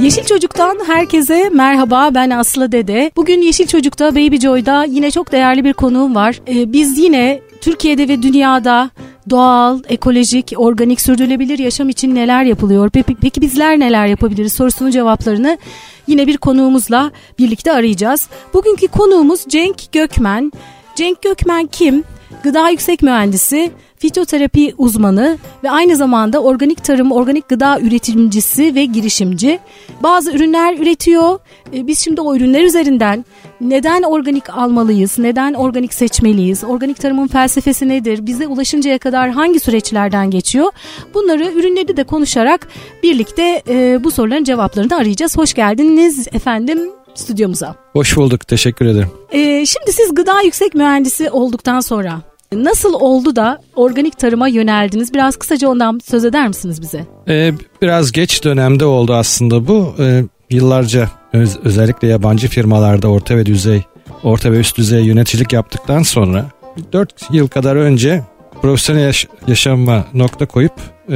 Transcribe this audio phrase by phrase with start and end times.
[0.00, 3.10] Yeşil Çocuk'tan herkese merhaba ben Aslı Dede.
[3.16, 6.40] Bugün Yeşil Çocuk'ta Baby Joy'da yine çok değerli bir konuğum var.
[6.48, 8.90] Ee, biz yine Türkiye'de ve dünyada
[9.30, 12.90] doğal, ekolojik, organik, sürdürülebilir yaşam için neler yapılıyor?
[12.90, 15.58] Peki, peki bizler neler yapabiliriz sorusunun cevaplarını
[16.06, 18.28] yine bir konuğumuzla birlikte arayacağız.
[18.54, 20.52] Bugünkü konuğumuz Cenk Gökmen.
[20.94, 22.04] Cenk Gökmen kim?
[22.42, 23.70] Gıda yüksek mühendisi,
[24.00, 29.58] fitoterapi uzmanı ve aynı zamanda organik tarım, organik gıda üretimcisi ve girişimci.
[30.02, 31.38] Bazı ürünler üretiyor.
[31.74, 33.24] E, biz şimdi o ürünler üzerinden
[33.60, 40.30] neden organik almalıyız, neden organik seçmeliyiz, organik tarımın felsefesi nedir, bize ulaşıncaya kadar hangi süreçlerden
[40.30, 40.72] geçiyor?
[41.14, 42.68] Bunları ürünleri de konuşarak
[43.02, 45.38] birlikte e, bu soruların cevaplarını arayacağız.
[45.38, 46.78] Hoş geldiniz efendim
[47.14, 47.74] stüdyomuza.
[47.92, 49.10] Hoş bulduk, teşekkür ederim.
[49.32, 55.14] Ee, şimdi siz gıda yüksek mühendisi olduktan sonra nasıl oldu da organik tarıma yöneldiniz?
[55.14, 57.06] Biraz kısaca ondan söz eder misiniz bize?
[57.28, 59.94] Ee, biraz geç dönemde oldu aslında bu.
[59.98, 63.82] Ee, yıllarca öz, özellikle yabancı firmalarda orta ve düzey,
[64.22, 66.46] orta ve üst düzey yöneticilik yaptıktan sonra
[66.92, 68.22] 4 yıl kadar önce
[68.62, 70.72] profesyonel yaş- yaşama nokta koyup
[71.10, 71.14] e,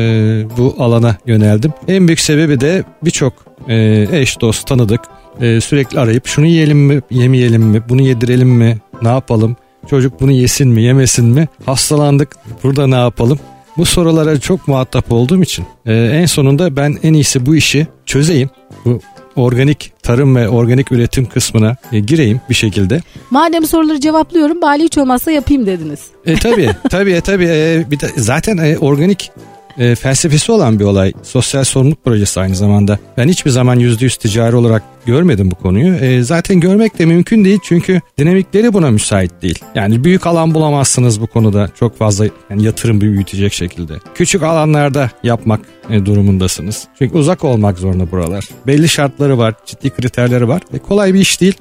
[0.58, 1.72] bu alana yöneldim.
[1.88, 3.32] En büyük sebebi de birçok
[3.68, 5.00] e, eş, dost, tanıdık
[5.40, 9.56] e, sürekli arayıp şunu yiyelim mi, yemeyelim mi, bunu yedirelim mi, ne yapalım,
[9.90, 13.38] çocuk bunu yesin mi, yemesin mi, hastalandık, burada ne yapalım?
[13.76, 18.50] Bu sorulara çok muhatap olduğum için e, en sonunda ben en iyisi bu işi çözeyim.
[18.84, 19.00] Bu
[19.36, 23.00] organik tarım ve organik üretim kısmına e, gireyim bir şekilde.
[23.30, 26.00] Madem soruları cevaplıyorum bari hiç olmazsa yapayım dediniz.
[26.26, 29.30] E tabi tabi tabi e, bir de zaten e, organik
[29.78, 31.12] e, felsefesi olan bir olay.
[31.22, 32.98] Sosyal sorumluluk projesi aynı zamanda.
[33.16, 35.94] Ben hiçbir zaman yüzde yüz ticari olarak görmedim bu konuyu.
[35.94, 39.58] E, zaten görmek de mümkün değil çünkü dinamikleri buna müsait değil.
[39.74, 43.94] Yani büyük alan bulamazsınız bu konuda çok fazla yani yatırım büyütecek şekilde.
[44.14, 46.88] Küçük alanlarda yapmak e, durumundasınız.
[46.98, 48.48] Çünkü uzak olmak zorunda buralar.
[48.66, 51.54] Belli şartları var, ciddi kriterleri var ve kolay bir iş değil.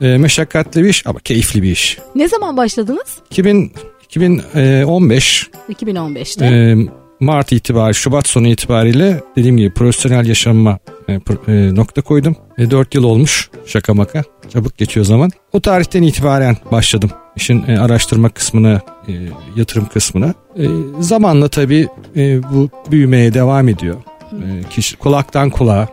[0.00, 1.98] E, meşakkatli bir iş ama keyifli bir iş.
[2.14, 3.18] Ne zaman başladınız?
[3.30, 3.72] 2000
[4.04, 6.46] 2015 2015'te.
[6.46, 10.78] e, Mart itibariyle Şubat sonu itibariyle dediğim gibi profesyonel yaşamıma
[11.08, 12.36] e, e, nokta koydum.
[12.58, 14.22] E, 4 yıl olmuş şaka maka
[14.52, 15.30] çabuk geçiyor zaman.
[15.52, 19.12] O tarihten itibaren başladım işin e, araştırma kısmına e,
[19.56, 20.34] yatırım kısmına.
[20.56, 20.64] E,
[21.00, 23.96] zamanla tabii e, bu büyümeye devam ediyor.
[24.32, 25.88] E, kişi kulaktan kulağa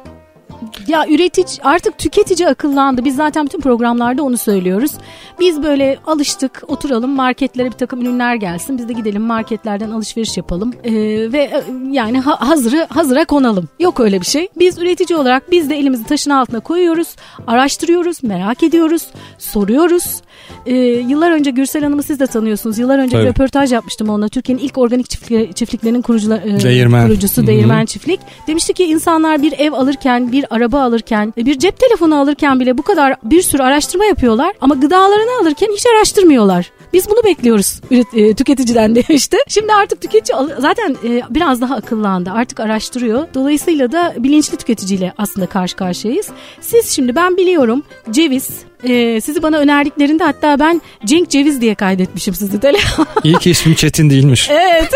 [0.88, 3.06] Ya üretici artık tüketici akıllandı.
[3.06, 4.92] Biz zaten bütün programlarda onu söylüyoruz.
[5.40, 8.78] Biz böyle alıştık oturalım marketlere bir takım ürünler gelsin.
[8.78, 10.74] Biz de gidelim marketlerden alışveriş yapalım.
[10.84, 10.92] Ee,
[11.32, 13.70] ve e, yani ha- hazırı hazıra konalım.
[13.80, 14.48] Yok öyle bir şey.
[14.60, 17.16] Biz üretici olarak biz de elimizi taşın altına koyuyoruz.
[17.48, 20.22] Araştırıyoruz, merak ediyoruz, soruyoruz.
[20.66, 22.78] Ee, yıllar önce Gürsel Hanım'ı siz de tanıyorsunuz.
[22.80, 23.30] Yıllar önce bir Tabii.
[23.30, 24.28] röportaj yapmıştım onunla.
[24.30, 27.08] Türkiye'nin ilk organik çiftlikleri, çiftliklerinin kurucular, e, Değirmen.
[27.08, 27.48] kurucusu.
[27.48, 28.20] Değirmen Çiftlik.
[28.48, 32.82] Demişti ki insanlar bir ev alırken, bir araba alırken, bir cep telefonu alırken bile bu
[32.82, 34.54] kadar bir sürü araştırma yapıyorlar.
[34.62, 36.72] Ama gıdalarını alırken hiç araştırmıyorlar.
[36.94, 37.82] Biz bunu bekliyoruz
[38.14, 39.38] e, tüketiciden demişti.
[39.48, 42.32] Şimdi artık tüketici zaten e, biraz daha akıllandı.
[42.32, 43.28] Artık araştırıyor.
[43.34, 46.28] Dolayısıyla da bilinçli tüketiciyle aslında karşı karşıyayız.
[46.62, 52.34] Siz şimdi ben biliyorum ceviz, e, sizi bana önerdiklerinde hatta ben Cenk Ceviz diye kaydetmişim
[52.34, 53.08] sizi telefon.
[53.24, 54.50] İlk ismim Çetin değilmiş.
[54.50, 54.94] Evet.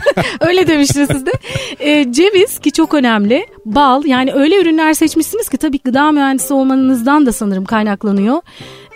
[0.40, 1.32] öyle demiştiniz siz de.
[1.80, 3.46] Ee, ceviz ki çok önemli.
[3.64, 8.42] Bal yani öyle ürünler seçmişsiniz ki tabii gıda mühendisi olmanızdan da sanırım kaynaklanıyor.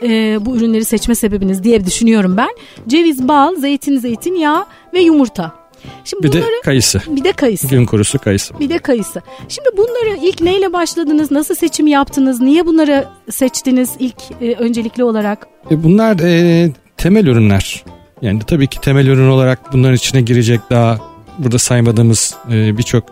[0.03, 2.51] Ee, bu ürünleri seçme sebebiniz diye düşünüyorum ben.
[2.89, 5.68] Ceviz, bal, zeytin, zeytinyağı ve yumurta.
[6.05, 7.01] Şimdi Bir de bunları kayısı.
[7.09, 7.69] bir de kayısı.
[7.69, 8.61] Gün kurusu kayısı.
[8.61, 9.23] Bir de kayısı.
[9.49, 11.31] Şimdi bunları ilk neyle başladınız?
[11.31, 12.41] Nasıl seçim yaptınız?
[12.41, 15.47] Niye bunları seçtiniz ilk e, öncelikli olarak?
[15.71, 17.85] E, bunlar e, temel ürünler.
[18.23, 20.99] Yani tabii ki temel ürün olarak bunların içine girecek daha
[21.39, 23.05] burada saymadığımız e, birçok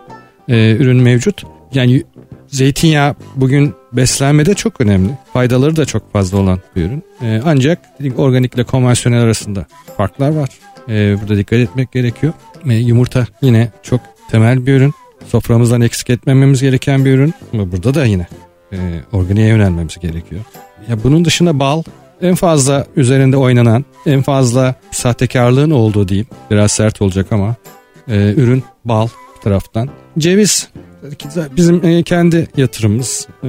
[0.49, 1.43] e, ürün mevcut.
[1.73, 2.03] Yani
[2.47, 5.09] zeytinyağı bugün beslenmede çok önemli.
[5.33, 7.03] Faydaları da çok fazla olan bir ürün.
[7.21, 7.79] E, ancak
[8.17, 9.65] organikle konvansiyonel arasında
[9.97, 10.49] farklar var.
[10.89, 12.33] E, burada dikkat etmek gerekiyor.
[12.75, 14.93] Yumurta yine çok temel bir ürün.
[15.27, 17.33] Soframızdan eksik etmememiz gereken bir ürün.
[17.53, 18.27] Ama burada da yine
[18.73, 18.77] e,
[19.11, 20.41] organiğe yönelmemiz gerekiyor.
[20.89, 21.83] Ya bunun dışında bal
[22.21, 26.27] en fazla üzerinde oynanan, en fazla sahtekarlığın olduğu diyeyim.
[26.51, 27.55] Biraz sert olacak ama
[28.07, 29.07] e, ürün bal
[29.43, 29.89] taraftan.
[30.17, 30.69] Ceviz
[31.57, 33.27] bizim e, kendi yatırımımız.
[33.43, 33.47] E,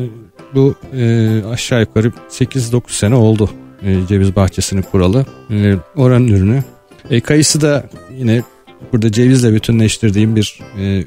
[0.54, 3.50] bu e, aşağı yukarı 8-9 sene oldu
[3.82, 5.26] e, ceviz bahçesini kuralı.
[5.50, 6.64] E, oranın ürünü.
[7.10, 7.88] E, kayısı da
[8.18, 8.42] yine
[8.92, 11.04] burada cevizle bütünleştirdiğim bir e,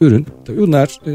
[0.00, 0.26] ürün.
[0.46, 1.10] Tabii bunlar e,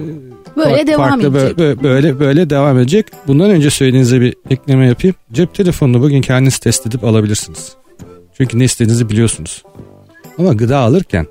[0.57, 1.57] Böyle Fa- devam farklı edecek.
[1.57, 3.05] bö- Böyle böyle devam edecek.
[3.27, 5.15] Bundan önce söylediğinize bir ekleme yapayım.
[5.33, 7.73] Cep telefonunu bugün kendiniz test edip alabilirsiniz.
[8.37, 9.63] Çünkü ne istediğinizi biliyorsunuz.
[10.39, 11.27] Ama gıda alırken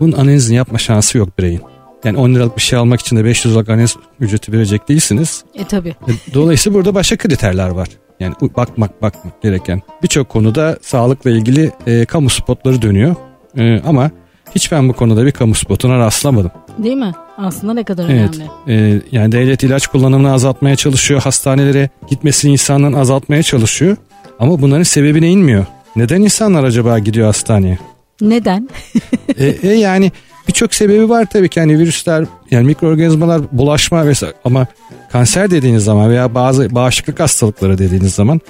[0.00, 1.60] bunun analizini yapma şansı yok bireyin.
[2.04, 5.44] Yani 10 liralık bir şey almak için de 500 liralık analiz ücreti verecek değilsiniz.
[5.54, 5.88] E tabi.
[5.88, 7.88] E, Dolayısıyla burada başka kriterler var.
[8.20, 9.82] Yani bakmak bakmak gereken.
[10.02, 13.14] Birçok konuda sağlıkla ilgili e, kamu spotları dönüyor.
[13.58, 14.10] E, ama
[14.54, 16.50] hiç ben bu konuda bir kamu spotuna rastlamadım.
[16.78, 17.12] Değil mi?
[17.38, 18.30] Aslında ne kadar Evet.
[18.66, 18.96] önemli.
[18.96, 21.22] E, yani devlet ilaç kullanımını azaltmaya çalışıyor.
[21.22, 23.96] Hastanelere gitmesini insanların azaltmaya çalışıyor.
[24.38, 25.66] Ama bunların sebebine inmiyor.
[25.96, 27.78] Neden insanlar acaba gidiyor hastaneye?
[28.20, 28.68] Neden?
[29.38, 30.12] e, e, yani
[30.48, 31.58] birçok sebebi var tabii ki.
[31.58, 34.34] Yani virüsler, yani mikroorganizmalar bulaşma vesaire.
[34.44, 34.66] Ama
[35.12, 38.40] kanser dediğiniz zaman veya bazı bağışıklık hastalıkları dediğiniz zaman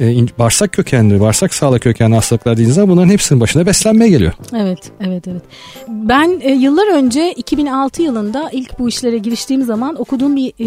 [0.00, 4.32] e, bağırsak kökenli, bağırsak sağlığı kökenli hastalıklar dediğiniz zaman bunların hepsinin başına beslenmeye geliyor.
[4.56, 5.42] Evet, evet, evet.
[5.88, 10.66] Ben e, yıllar önce 2006 yılında ilk bu işlere giriştiğim zaman okuduğum bir e,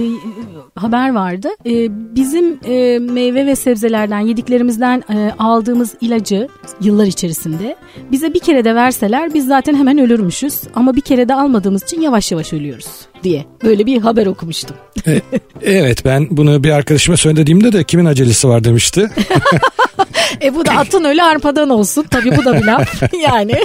[0.76, 1.50] haber vardı.
[1.66, 1.72] E,
[2.16, 6.48] bizim e, meyve ve sebzelerden yediklerimizden e, aldığımız ilacı
[6.82, 7.76] yıllar içerisinde
[8.12, 12.02] bize bir kere de verseler biz zaten hemen ölürmüşüz ama bir kere de almadığımız için
[12.02, 12.88] yavaş yavaş ölüyoruz
[13.24, 14.76] diye böyle bir haber okumuştum.
[15.62, 19.10] Evet ben bunu bir arkadaşıma söylediğimde de kimin acelesi var demişti.
[20.42, 22.06] E bu da atın ölü arpadan olsun.
[22.12, 23.14] Tabii bu da bir laf.
[23.30, 23.56] yani.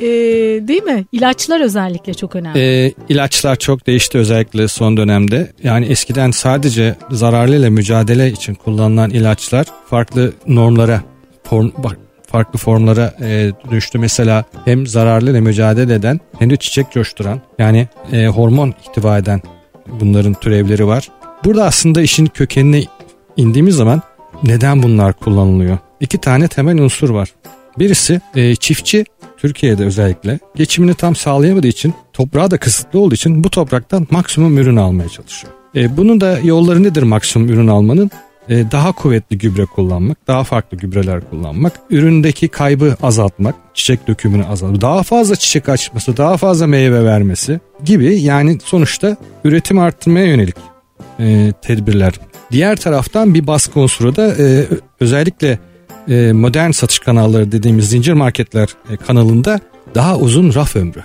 [0.00, 0.06] E,
[0.68, 1.04] değil mi?
[1.12, 2.58] İlaçlar özellikle çok önemli.
[2.60, 5.52] E, ilaçlar çok değişti özellikle son dönemde.
[5.62, 11.02] Yani eskiden sadece zararlıyla mücadele için kullanılan ilaçlar farklı normlara,
[11.44, 13.98] form, bak, farklı formlara e, düştü.
[13.98, 19.42] Mesela hem zararlıyla mücadele eden hem de çiçek coşturan yani e, hormon ihtiva eden
[20.00, 21.08] bunların türevleri var.
[21.44, 22.82] Burada aslında işin kökenine
[23.36, 24.02] indiğimiz zaman
[24.42, 25.78] neden bunlar kullanılıyor?
[26.00, 27.34] İki tane temel unsur var.
[27.78, 29.04] Birisi e, çiftçi
[29.36, 34.76] Türkiye'de özellikle geçimini tam sağlayamadığı için toprağı da kısıtlı olduğu için bu topraktan maksimum ürün
[34.76, 35.52] almaya çalışıyor.
[35.76, 38.10] E, bunun da yolları nedir maksimum ürün almanın?
[38.48, 44.80] E, daha kuvvetli gübre kullanmak, daha farklı gübreler kullanmak, üründeki kaybı azaltmak, çiçek dökümünü azaltmak,
[44.80, 50.56] daha fazla çiçek açması, daha fazla meyve vermesi gibi yani sonuçta üretim arttırmaya yönelik
[51.20, 52.12] e, tedbirler.
[52.52, 54.66] Diğer taraftan bir baskı unsuru da e,
[55.00, 55.58] özellikle
[56.08, 59.60] e, modern satış kanalları dediğimiz zincir marketler e, kanalında
[59.94, 61.04] daha uzun raf ömrü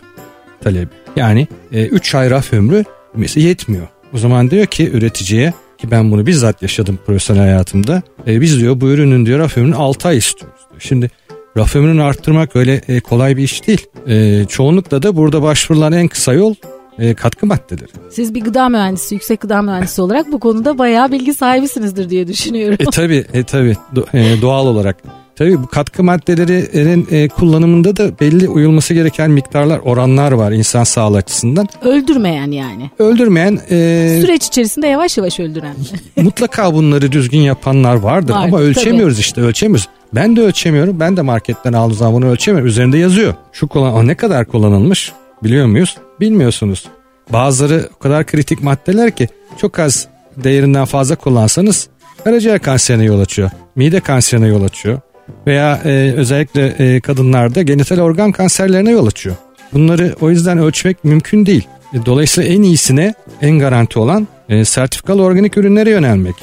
[0.63, 0.89] talebi.
[1.15, 2.83] Yani 3 ay raf ömrü
[3.15, 3.87] mesela yetmiyor.
[4.13, 8.01] O zaman diyor ki üreticiye ki ben bunu bizzat yaşadım profesyonel hayatımda.
[8.27, 10.81] E, biz diyor bu ürünün diyor raf ömrünü 6 ay istiyoruz diyor.
[10.81, 11.11] Şimdi
[11.57, 13.87] raf ömrünü arttırmak öyle e, kolay bir iş değil.
[14.07, 16.55] E, çoğunlukla da burada başvurulan en kısa yol
[16.99, 17.89] e, katkı maddeleri.
[18.09, 22.77] Siz bir gıda mühendisi, yüksek gıda mühendisi olarak bu konuda bayağı bilgi sahibisinizdir diye düşünüyorum.
[22.79, 24.97] E tabi, e tabi Do- e, doğal olarak.
[25.35, 31.17] Tabi bu katkı maddelerinin e, kullanımında da belli uyulması gereken miktarlar, oranlar var insan sağlığı
[31.17, 31.67] açısından.
[31.81, 32.91] Öldürmeyen yani.
[32.99, 35.75] Öldürmeyen e, Süreç içerisinde yavaş yavaş öldüren.
[36.15, 39.87] mutlaka bunları düzgün yapanlar vardır Var, ama ölçemiyoruz işte ölçemiyoruz.
[40.15, 40.99] Ben de ölçemiyorum.
[40.99, 42.69] Ben de marketten aldığım zaman bunu ölçemiyorum.
[42.69, 43.33] Üzerinde yazıyor.
[43.51, 45.11] Şu kullan o ne kadar kullanılmış
[45.43, 45.97] biliyor muyuz?
[46.19, 46.85] Bilmiyorsunuz.
[47.33, 49.27] Bazıları o kadar kritik maddeler ki
[49.57, 50.07] çok az
[50.37, 51.87] değerinden fazla kullansanız
[52.23, 53.49] karaciğer kanserine yol açıyor.
[53.75, 54.99] Mide kanserine yol açıyor.
[55.47, 59.35] Veya e, özellikle e, kadınlarda genital organ kanserlerine yol açıyor.
[59.73, 61.67] Bunları o yüzden ölçmek mümkün değil.
[61.93, 66.35] E, Dolayısıyla en iyisine en garanti olan e, sertifikalı organik ürünlere yönelmek.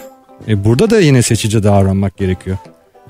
[0.49, 2.57] E, burada da yine seçici davranmak gerekiyor.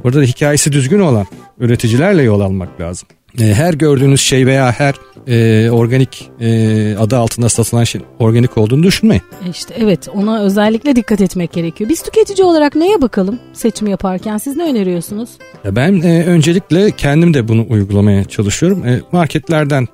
[0.05, 1.27] Burada da hikayesi düzgün olan
[1.59, 3.09] üreticilerle yol almak lazım.
[3.41, 4.95] E, her gördüğünüz şey veya her
[5.27, 9.23] e, organik e, adı altında satılan şey organik olduğunu düşünmeyin.
[9.47, 11.91] E İşte evet ona özellikle dikkat etmek gerekiyor.
[11.91, 15.29] Biz tüketici olarak neye bakalım seçim yaparken siz ne öneriyorsunuz?
[15.65, 18.87] Ben e, öncelikle kendim de bunu uygulamaya çalışıyorum.
[18.87, 19.89] E, marketlerden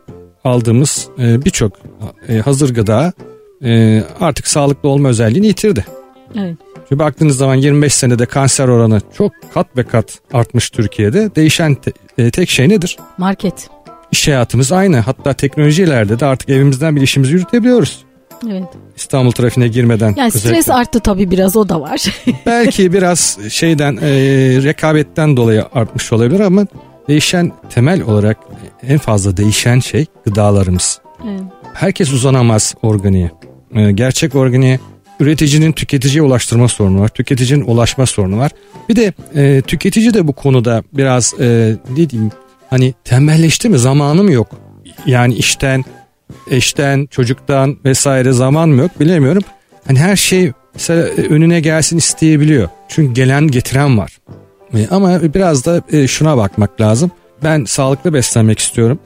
[0.44, 1.72] aldığımız e, birçok
[2.28, 3.12] e, hazır gıda
[3.64, 5.84] e, artık sağlıklı olma özelliğini yitirdi.
[6.36, 6.56] Evet.
[6.88, 11.34] Çünkü baktığınız zaman 25 senede kanser oranı çok kat ve kat artmış Türkiye'de.
[11.36, 12.96] Değişen te- e, tek şey nedir?
[13.18, 13.68] Market.
[14.12, 14.98] İş hayatımız aynı.
[14.98, 18.04] Hatta teknoloji ileride de artık evimizden bir işimizi yürütebiliyoruz.
[18.50, 18.64] Evet.
[18.96, 20.14] İstanbul trafiğine girmeden.
[20.16, 20.72] Yani stres özellikle.
[20.72, 22.04] arttı tabii biraz o da var.
[22.46, 24.08] Belki biraz şeyden e,
[24.62, 26.66] rekabetten dolayı artmış olabilir ama
[27.08, 28.36] değişen temel olarak
[28.82, 31.00] en fazla değişen şey gıdalarımız.
[31.24, 31.40] evet.
[31.74, 33.30] Herkes uzanamaz organiğe.
[33.74, 34.80] E, gerçek organiğe
[35.20, 37.08] üreticinin tüketiciye ulaştırma sorunu var.
[37.08, 38.50] Tüketicinin ulaşma sorunu var.
[38.88, 42.30] Bir de e, tüketici de bu konuda biraz e, ne diyeyim
[42.70, 44.48] hani tembelleşti mi zamanım yok.
[45.06, 45.84] Yani işten,
[46.50, 49.42] eşten, çocuktan vesaire zamanım yok bilemiyorum.
[49.86, 52.68] Hani her şey mesela e, önüne gelsin isteyebiliyor.
[52.88, 54.18] Çünkü gelen getiren var.
[54.74, 57.10] E, Ama biraz da e, şuna bakmak lazım.
[57.44, 58.98] Ben sağlıklı beslenmek istiyorum.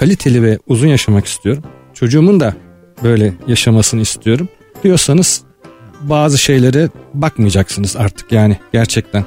[0.00, 1.62] Kaliteli ve uzun yaşamak istiyorum.
[1.94, 2.54] Çocuğumun da
[3.02, 4.48] böyle yaşamasını istiyorum.
[4.86, 5.42] Diyorsanız
[6.00, 9.24] bazı şeylere bakmayacaksınız artık yani gerçekten.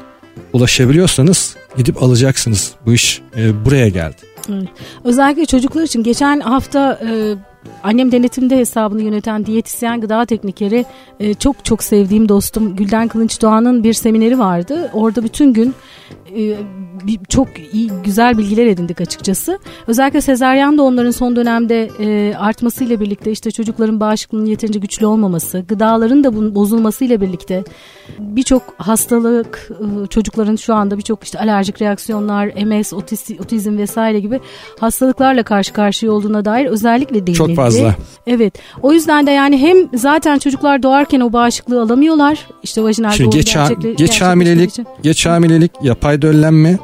[0.54, 2.72] Ulaşabiliyorsanız gidip alacaksınız.
[2.86, 4.16] Bu iş e, buraya geldi.
[4.50, 4.68] Evet.
[5.04, 7.36] Özellikle çocuklar için geçen hafta e,
[7.84, 10.86] annem denetimde hesabını yöneten diyetisyen gıda teknikeri
[11.20, 14.92] e, çok çok sevdiğim dostum Gülden Kılınç Doğan'ın bir semineri vardı.
[14.94, 15.75] Orada bütün gün
[16.38, 16.56] e,
[17.30, 19.60] çok iyi güzel bilgiler edindik açıkçası.
[19.88, 26.24] Özellikle sezaryen doğumların son dönemde e, artmasıyla birlikte işte çocukların bağışıklığının yeterince güçlü olmaması, gıdaların
[26.24, 27.63] da bunun bozulmasıyla birlikte
[28.20, 34.39] birçok hastalık e, çocukların şu anda birçok işte alerjik reaksiyonlar, MS, otizm, otizm vesaire gibi
[34.80, 37.38] hastalıklarla karşı karşıya olduğuna dair özellikle değinildi.
[37.63, 37.96] Fazla.
[38.28, 38.54] Evet.
[38.82, 42.48] O yüzden de yani hem zaten çocuklar doğarken o bağışıklığı alamıyorlar.
[42.63, 44.86] İşte vajinal Şimdi geç, gerçekle- geç hamilelik, için.
[45.04, 46.78] geç hamilelik, yapay döllenme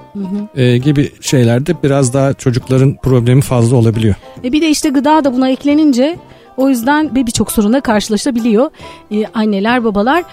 [0.56, 4.16] e, gibi şeylerde biraz daha çocukların problemi fazla olabiliyor.
[4.44, 6.18] E bir de işte gıda da buna eklenince
[6.58, 8.72] o yüzden bir- birçok sorunla karşılaşabiliyor
[9.12, 10.24] e, anneler babalar.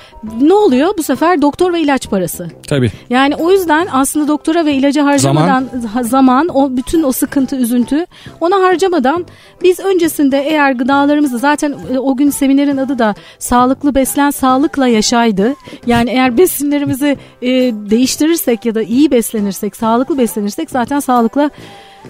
[0.40, 2.48] Ne oluyor bu sefer doktor ve ilaç parası.
[2.68, 2.90] Tabii.
[3.10, 8.06] Yani o yüzden aslında doktora ve ilacı harcamadan zaman, zaman o bütün o sıkıntı üzüntü
[8.40, 9.26] ona harcamadan
[9.62, 15.54] biz öncesinde eğer gıdalarımızı zaten e, o gün seminerin adı da sağlıklı beslen sağlıkla yaşaydı.
[15.86, 17.48] Yani eğer besinlerimizi e,
[17.90, 21.50] değiştirirsek ya da iyi beslenirsek sağlıklı beslenirsek zaten sağlıkla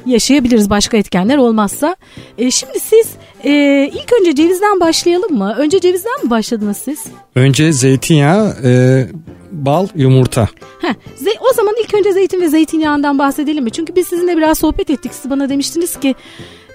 [0.07, 1.97] yaşayabiliriz başka etkenler olmazsa.
[2.39, 3.07] E, şimdi siz
[3.45, 3.51] e,
[3.95, 5.55] ilk önce cevizden başlayalım mı?
[5.59, 7.05] Önce cevizden mi başladınız siz?
[7.35, 9.07] Önce zeytinyağı, e,
[9.53, 10.49] bal, yumurta.
[10.81, 13.71] Heh, ze- o zaman ilk önce zeytin ve zeytinyağından bahsedelim mi?
[13.71, 15.13] Çünkü biz sizinle biraz sohbet ettik.
[15.15, 16.15] Siz bana demiştiniz ki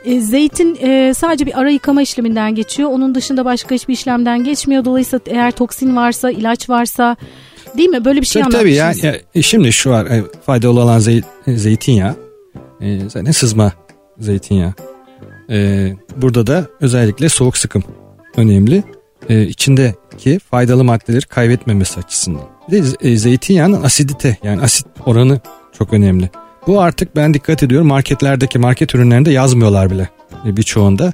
[0.06, 2.90] e, zeytin e, sadece bir ara yıkama işleminden geçiyor.
[2.90, 4.86] Onun dışında başka hiçbir işlemden geçmiyor.
[4.86, 7.16] Dolayısıyla eğer toksin varsa, ilaç varsa
[7.78, 8.06] değil mi?
[8.06, 9.16] Böyle bir şey Tabii tabii ya, anlatmışsınız.
[9.16, 12.16] ya, e, şimdi şu var e, faydalı olan zey- zeytinyağı.
[13.08, 13.72] Zaten sızma
[14.20, 14.74] zeytinyağı.
[15.50, 17.84] E, burada da özellikle soğuk sıkım
[18.38, 18.84] önemli.
[19.30, 22.42] E, içindeki faydalı maddeleri kaybetmemesi açısından.
[22.72, 25.40] Bir de e, zeytinyağının asidite yani asit oranı
[25.78, 26.30] çok önemli.
[26.68, 30.10] Bu artık ben dikkat ediyorum marketlerdeki market ürünlerinde yazmıyorlar bile
[30.46, 31.14] e, birçoğunda.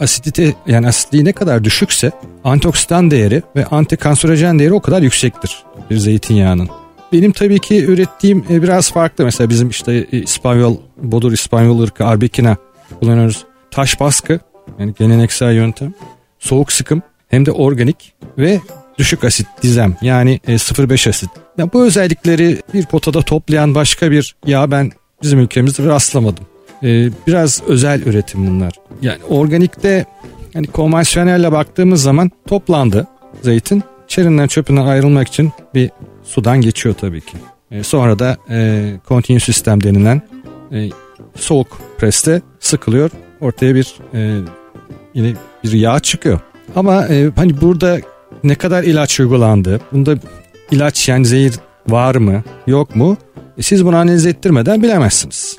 [0.00, 2.10] Asidite yani asitliği ne kadar düşükse
[2.44, 6.68] antioksidan değeri ve antikanserojen değeri o kadar yüksektir bir zeytinyağının.
[7.12, 9.24] Benim tabii ki ürettiğim e, biraz farklı.
[9.24, 12.56] Mesela bizim işte e, İspanyol, Bodur İspanyol ırkı Arbequina
[13.00, 13.44] kullanıyoruz.
[13.70, 14.40] Taş baskı
[14.78, 15.94] yani geleneksel yöntem.
[16.38, 18.60] Soğuk sıkım hem de organik ve
[18.98, 21.30] düşük asit dizem yani e, 0,5 asit.
[21.58, 24.92] Ya bu özellikleri bir potada toplayan başka bir yağ ben
[25.22, 26.44] bizim ülkemizde rastlamadım.
[26.82, 28.72] E, biraz özel üretim bunlar.
[29.02, 30.04] Yani organikte
[30.54, 33.06] yani konvansiyonelle baktığımız zaman toplandı
[33.42, 33.82] zeytin.
[34.08, 35.90] Çerinden çöpünden ayrılmak için bir
[36.24, 37.36] sudan geçiyor tabii ki.
[37.70, 40.22] E, sonra da e, continuous sistem denilen
[40.72, 40.88] e,
[41.34, 43.10] soğuk preste sıkılıyor.
[43.40, 44.40] Ortaya bir e,
[45.14, 46.40] yine bir yağ çıkıyor.
[46.76, 47.98] Ama e, hani burada
[48.44, 49.80] ne kadar ilaç uygulandı?
[49.92, 50.14] Bunda
[50.70, 51.54] ilaç yani zehir
[51.88, 53.16] var mı yok mu?
[53.58, 55.56] E, siz bunu analiz ettirmeden bilemezsiniz.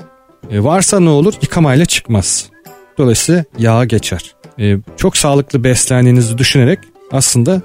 [0.51, 1.33] E, varsa ne olur?
[1.41, 2.49] Yıkamayla çıkmaz.
[2.97, 4.35] Dolayısıyla yağa geçer.
[4.59, 6.79] E, çok sağlıklı beslendiğinizi düşünerek
[7.11, 7.61] aslında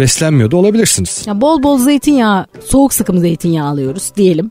[0.00, 1.22] beslenmiyor da olabilirsiniz.
[1.26, 4.50] Ya bol bol zeytinyağı, soğuk sıkım zeytinyağı alıyoruz diyelim.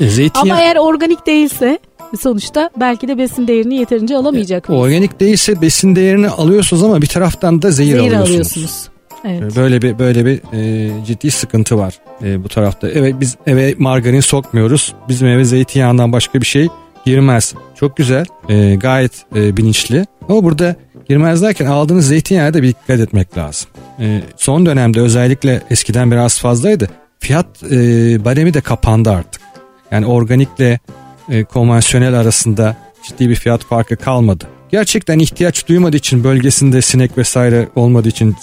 [0.00, 0.56] E, zeytinyağı...
[0.56, 1.78] Ama eğer organik değilse
[2.20, 4.84] sonuçta belki de besin değerini yeterince alamayacak mıyız?
[4.84, 8.30] Organik değilse besin değerini alıyorsunuz ama bir taraftan da zehir, Zehir alıyorsunuz.
[8.30, 8.88] alıyorsunuz.
[9.24, 9.56] Evet.
[9.56, 12.88] Böyle bir böyle bir e, ciddi sıkıntı var e, bu tarafta.
[12.90, 14.94] Evet biz eve margarin sokmuyoruz.
[15.08, 16.68] Bizim eve zeytinyağından başka bir şey
[17.04, 17.54] girmez.
[17.74, 20.06] Çok güzel, e, gayet e, bilinçli.
[20.28, 20.76] Ama burada
[21.08, 23.68] girmez derken aldığınız zeytinyağı da bir dikkat etmek lazım.
[24.02, 26.88] E, son dönemde özellikle eskiden biraz fazlaydı.
[27.18, 27.76] Fiyat e,
[28.24, 29.42] baremi de kapandı artık.
[29.90, 30.80] Yani organikle
[31.28, 32.76] e, konvansiyonel arasında
[33.08, 34.44] ciddi bir fiyat farkı kalmadı.
[34.70, 38.36] Gerçekten ihtiyaç duymadığı için bölgesinde sinek vesaire olmadığı için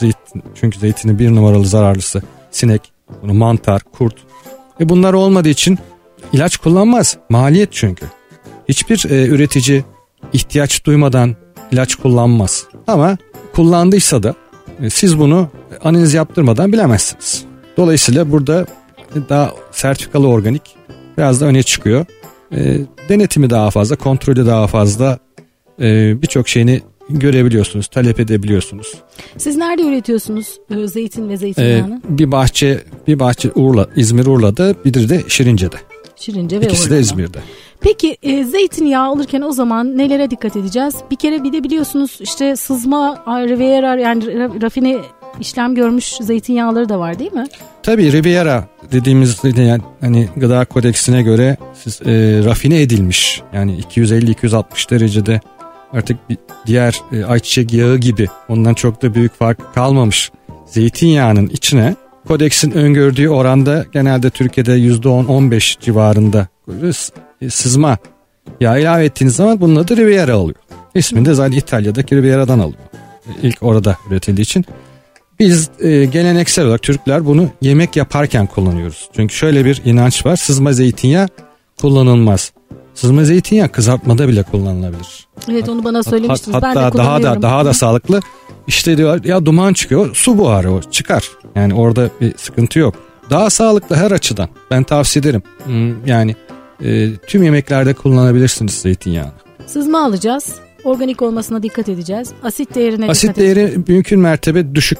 [0.55, 4.15] çünkü zeytinin bir numaralı zararlısı sinek, bunu mantar, kurt.
[4.79, 5.79] Ve bunlar olmadığı için
[6.33, 7.17] ilaç kullanmaz.
[7.29, 8.05] Maliyet çünkü.
[8.69, 9.83] Hiçbir e, üretici
[10.33, 11.35] ihtiyaç duymadan
[11.71, 12.65] ilaç kullanmaz.
[12.87, 13.17] Ama
[13.55, 14.48] kullandıysa da e,
[14.89, 15.47] siz bunu
[15.83, 17.43] analiz yaptırmadan bilemezsiniz.
[17.77, 18.65] Dolayısıyla burada
[19.29, 20.61] daha sertifikalı organik
[21.17, 22.05] biraz da öne çıkıyor.
[22.55, 22.77] E,
[23.09, 25.19] denetimi daha fazla, kontrolü daha fazla
[25.81, 28.93] e, birçok şeyini görebiliyorsunuz, talep edebiliyorsunuz.
[29.37, 32.01] Siz nerede üretiyorsunuz e, zeytin ve E, zeytinyağını?
[32.09, 35.75] bir bahçe, bir bahçe Urla, İzmir Urla'da, bir de Şirince'de.
[36.15, 36.99] Şirince ve İkisi de.
[36.99, 37.39] İzmir'de.
[37.81, 40.95] Peki e, zeytinyağı alırken o zaman nelere dikkat edeceğiz?
[41.11, 44.97] Bir kere bir de biliyorsunuz işte sızma, Riviera yani ra- rafine
[45.39, 47.45] işlem görmüş zeytinyağları da var değil mi?
[47.83, 55.41] Tabii Riviera dediğimiz yani hani gıda kodeksine göre siz, e, rafine edilmiş yani 250-260 derecede
[55.93, 60.31] artık bir diğer e, ayçiçek yağı gibi ondan çok da büyük fark kalmamış
[60.65, 61.95] zeytinyağının içine
[62.27, 66.47] kodeksin öngördüğü oranda genelde Türkiye'de %10-15 civarında
[67.49, 67.97] sızma
[68.61, 70.59] yağ ilave ettiğiniz zaman bunun adı Riviera oluyor.
[70.95, 72.79] İsmini de zaten İtalya'daki Riviera'dan alıyor.
[73.41, 74.65] ilk orada üretildiği için.
[75.39, 79.09] Biz e, geleneksel olarak Türkler bunu yemek yaparken kullanıyoruz.
[79.15, 80.35] Çünkü şöyle bir inanç var.
[80.35, 81.27] Sızma zeytinyağı
[81.81, 82.53] kullanılmaz.
[82.93, 85.27] Sızma zeytinyağı kızartmada bile kullanılabilir.
[85.51, 86.55] Evet onu bana söylemiştiniz.
[86.55, 88.19] Hatta ben de daha da daha da sağlıklı.
[88.67, 91.29] İşte diyor ya duman çıkıyor, su buharı o çıkar.
[91.55, 92.95] Yani orada bir sıkıntı yok.
[93.29, 94.49] Daha sağlıklı her açıdan.
[94.71, 95.43] Ben tavsiye ederim.
[95.65, 96.35] Hmm, yani
[96.83, 99.31] e, tüm yemeklerde kullanabilirsiniz zeytinyağını.
[99.65, 100.55] Sızma alacağız.
[100.83, 102.31] Organik olmasına dikkat edeceğiz.
[102.43, 103.89] Asit değerine Asit dikkat değeri edeceğiz.
[103.89, 104.99] mümkün mertebe düşük.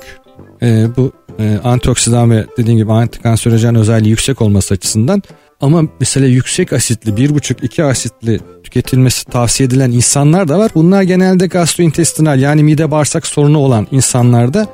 [0.61, 5.23] E, bu e, antioksidan ve dediğim gibi antikanserojen özelliği yüksek olması açısından
[5.61, 10.71] ama mesela yüksek asitli 1,5-2 asitli tüketilmesi tavsiye edilen insanlar da var.
[10.75, 14.67] Bunlar genelde gastrointestinal yani mide bağırsak sorunu olan insanlarda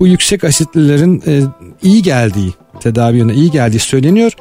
[0.00, 1.42] bu yüksek asitlilerin e,
[1.82, 4.32] iyi geldiği tedavi yönüne iyi geldiği söyleniyor.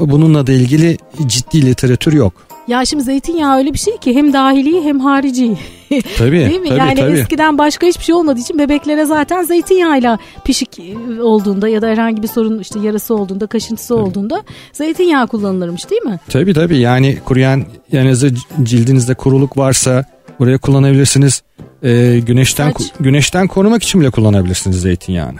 [0.00, 2.32] Bununla da ilgili ciddi literatür yok.
[2.68, 5.56] Ya şimdi zeytinyağı öyle bir şey ki hem dahili hem harici.
[6.18, 6.68] Tabii Değil mi?
[6.68, 7.18] tabii yani tabii.
[7.18, 10.80] eskiden başka hiçbir şey olmadığı için bebeklere zaten zeytinyağıyla pişik
[11.20, 16.20] olduğunda ya da herhangi bir sorun işte yarası olduğunda, kaşıntısı olduğunda zeytinyağı kullanılırmış değil mi?
[16.28, 18.28] Tabii tabii yani kuruyan yanınızda
[18.62, 20.04] cildinizde kuruluk varsa
[20.38, 21.42] buraya kullanabilirsiniz.
[21.82, 22.82] Ee, güneşten Saç.
[23.00, 25.38] güneşten korumak için bile kullanabilirsiniz zeytinyağını.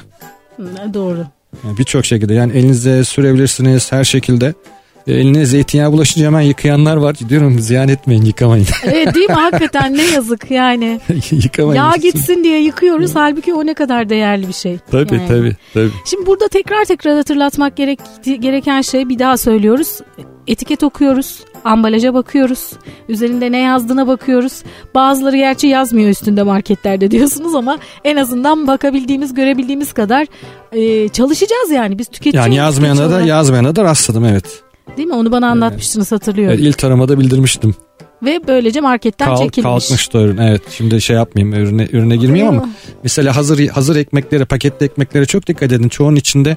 [0.94, 1.26] Doğru.
[1.64, 4.54] Yani Birçok şekilde yani elinize sürebilirsiniz her şekilde.
[5.06, 7.16] Ee, eline zeytinyağı bulaşınca hemen yıkayanlar var.
[7.28, 8.66] Diyorum ziyan etmeyin yıkamayın.
[8.84, 9.34] Evet değil mi?
[9.34, 11.00] Hakikaten ne yazık yani.
[11.30, 11.82] yıkamayın.
[11.82, 14.78] Yağ gitsin diye yıkıyoruz halbuki o ne kadar değerli bir şey.
[14.90, 15.28] Tabii Yani.
[15.28, 15.90] tabii tabii.
[16.04, 19.98] Şimdi burada tekrar tekrar hatırlatmak gerek, gereken şey bir daha söylüyoruz.
[20.46, 22.70] Etiket okuyoruz, ambalaja bakıyoruz,
[23.08, 24.62] üzerinde ne yazdığına bakıyoruz.
[24.94, 30.26] Bazıları gerçi yazmıyor üstünde marketlerde diyorsunuz ama en azından bakabildiğimiz, görebildiğimiz kadar
[30.72, 34.62] e, çalışacağız yani biz tüketici Yani yazmayana da yazmayana da rastladım evet.
[34.96, 35.14] Değil mi?
[35.14, 36.54] Onu bana anlatmıştınız hatırlıyorum.
[36.58, 37.74] evet ilk taramada bildirmiştim.
[38.22, 39.62] Ve böylece marketten Kal, çekilmiş.
[39.62, 40.36] kalkmıştı ürün.
[40.38, 42.68] Evet şimdi şey yapmayayım ürüne, ürüne girmeyeyim ama
[43.02, 45.88] Mesela hazır hazır ekmeklere, paketli ekmeklere çok dikkat edin.
[45.88, 46.56] Çoğunun içinde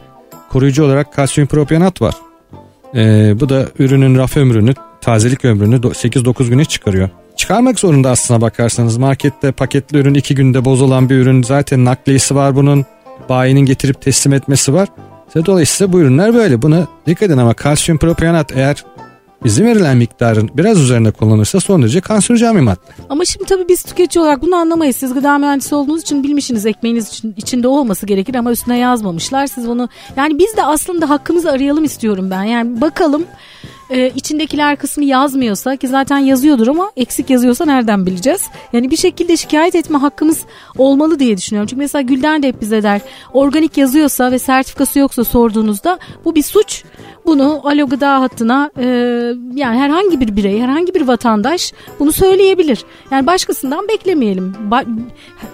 [0.50, 2.16] koruyucu olarak kalsiyum propionat var.
[2.96, 7.10] Ee, bu da ürünün raf ömrünü, tazelik ömrünü do- 8-9 güne çıkarıyor.
[7.36, 8.98] Çıkarmak zorunda aslına bakarsanız.
[8.98, 11.44] Markette paketli ürün 2 günde bozulan bir ürün.
[11.44, 12.86] Zaten nakliyesi var bunun.
[13.30, 14.88] Bayinin getirip teslim etmesi var.
[15.46, 16.62] Dolayısıyla bu ürünler böyle.
[16.62, 18.86] Buna dikkat edin ama kalsiyum propionat eğer
[19.46, 22.80] izin verilen miktarın biraz üzerinde kullanırsa son derece kanserojen bir madde.
[23.10, 24.96] Ama şimdi tabii biz tüketici olarak bunu anlamayız.
[24.96, 29.48] Siz gıda mühendisi olduğunuz için bilmişsiniz ekmeğiniz için, içinde olması gerekir ama üstüne yazmamışlar.
[29.48, 32.44] Siz bunu yani biz de aslında hakkımızı arayalım istiyorum ben.
[32.44, 33.24] Yani bakalım
[33.90, 38.42] e, içindekiler kısmı yazmıyorsa ki zaten yazıyordur ama eksik yazıyorsa nereden bileceğiz?
[38.74, 40.46] Yani bir şekilde şikayet etme hakkımız
[40.78, 41.68] olmalı diye düşünüyorum.
[41.68, 43.02] Çünkü mesela Gülden de hep bize der
[43.34, 46.84] organik yazıyorsa ve sertifikası yoksa sorduğunuzda bu bir suç.
[47.26, 48.86] Bunu alo gıda hattına e,
[49.56, 52.80] yani herhangi bir birey, herhangi bir vatandaş bunu söyleyebilir.
[53.12, 54.54] Yani başkasından beklemeyelim.
[54.72, 54.86] Ba-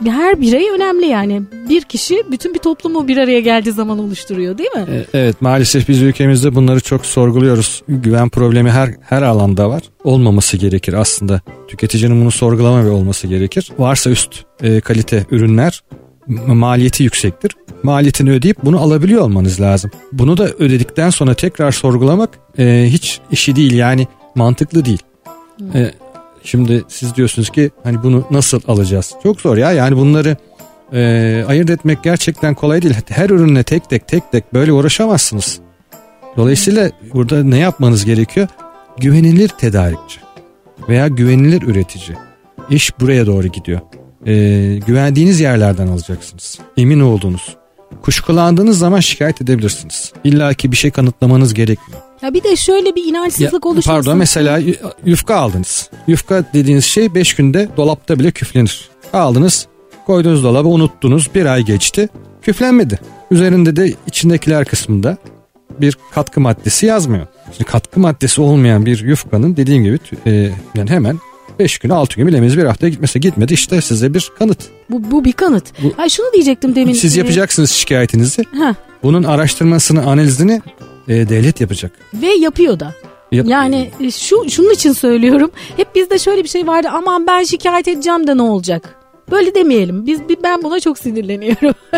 [0.05, 1.41] her birey önemli yani.
[1.69, 4.85] Bir kişi bütün bir toplumu bir araya geldiği zaman oluşturuyor değil mi?
[4.91, 7.83] E, Evet maalesef biz ülkemizde bunları çok sorguluyoruz.
[7.87, 9.81] Güven problemi her her alanda var.
[10.03, 11.41] Olmaması gerekir aslında.
[11.67, 13.71] Tüketicinin bunu sorgulama ve olması gerekir.
[13.79, 15.83] Varsa üst e, kalite ürünler
[16.47, 17.55] maliyeti yüksektir.
[17.83, 19.91] Maliyetini ödeyip bunu alabiliyor olmanız lazım.
[20.11, 25.01] Bunu da ödedikten sonra tekrar sorgulamak e, hiç işi değil yani mantıklı değil.
[25.73, 25.91] E,
[26.43, 29.13] şimdi siz diyorsunuz ki hani bunu nasıl alacağız?
[29.23, 30.37] Çok zor ya yani bunları
[30.93, 32.95] e, ayırt etmek gerçekten kolay değil.
[33.09, 35.59] Her ürünle tek tek tek tek böyle uğraşamazsınız.
[36.37, 38.47] Dolayısıyla burada ne yapmanız gerekiyor?
[38.97, 40.19] Güvenilir tedarikçi
[40.89, 42.17] veya güvenilir üretici.
[42.69, 43.79] İş buraya doğru gidiyor.
[44.25, 44.33] E,
[44.87, 46.59] güvendiğiniz yerlerden alacaksınız.
[46.77, 47.55] Emin olduğunuz.
[48.01, 50.13] Kuşkulandığınız zaman şikayet edebilirsiniz.
[50.23, 52.01] İlla ki bir şey kanıtlamanız gerekmiyor.
[52.21, 53.91] Ya bir de şöyle bir inançsızlık Ya, oluşmasın.
[53.91, 54.59] Pardon mesela
[55.05, 55.89] yufka aldınız.
[56.07, 58.89] Yufka dediğiniz şey 5 günde dolapta bile küflenir.
[59.13, 59.67] Aldınız
[60.05, 62.09] koydunuz dolaba unuttunuz bir ay geçti
[62.41, 62.99] küflenmedi.
[63.31, 65.17] Üzerinde de içindekiler kısmında
[65.81, 67.27] bir katkı maddesi yazmıyor.
[67.51, 71.19] Şimdi katkı maddesi olmayan bir yufkanın dediğim gibi e, yani hemen
[71.61, 74.57] 5 gün 6 gün bilemez bir hafta gitmese gitmedi işte size bir kanıt.
[74.89, 75.63] Bu, bu bir kanıt.
[75.83, 76.93] Bu- ha şunu diyecektim demin.
[76.93, 78.41] Siz Ee, yapacaksınız şikayetinizi.
[78.41, 80.61] heh, Bunun araştırmasını analizini
[81.07, 81.91] e, devlet yapacak.
[82.13, 82.93] ve yapıyor da.
[83.31, 85.51] Yap- Yani e, şu şunun için söylüyorum.
[85.77, 86.87] Hep bizde şöyle bir şey vardı.
[86.93, 88.95] Aman ben şikayet edeceğim de ne olacak?
[89.31, 90.05] Böyle demeyelim.
[90.05, 91.73] Biz bi- ben buna çok sinirleniyorum.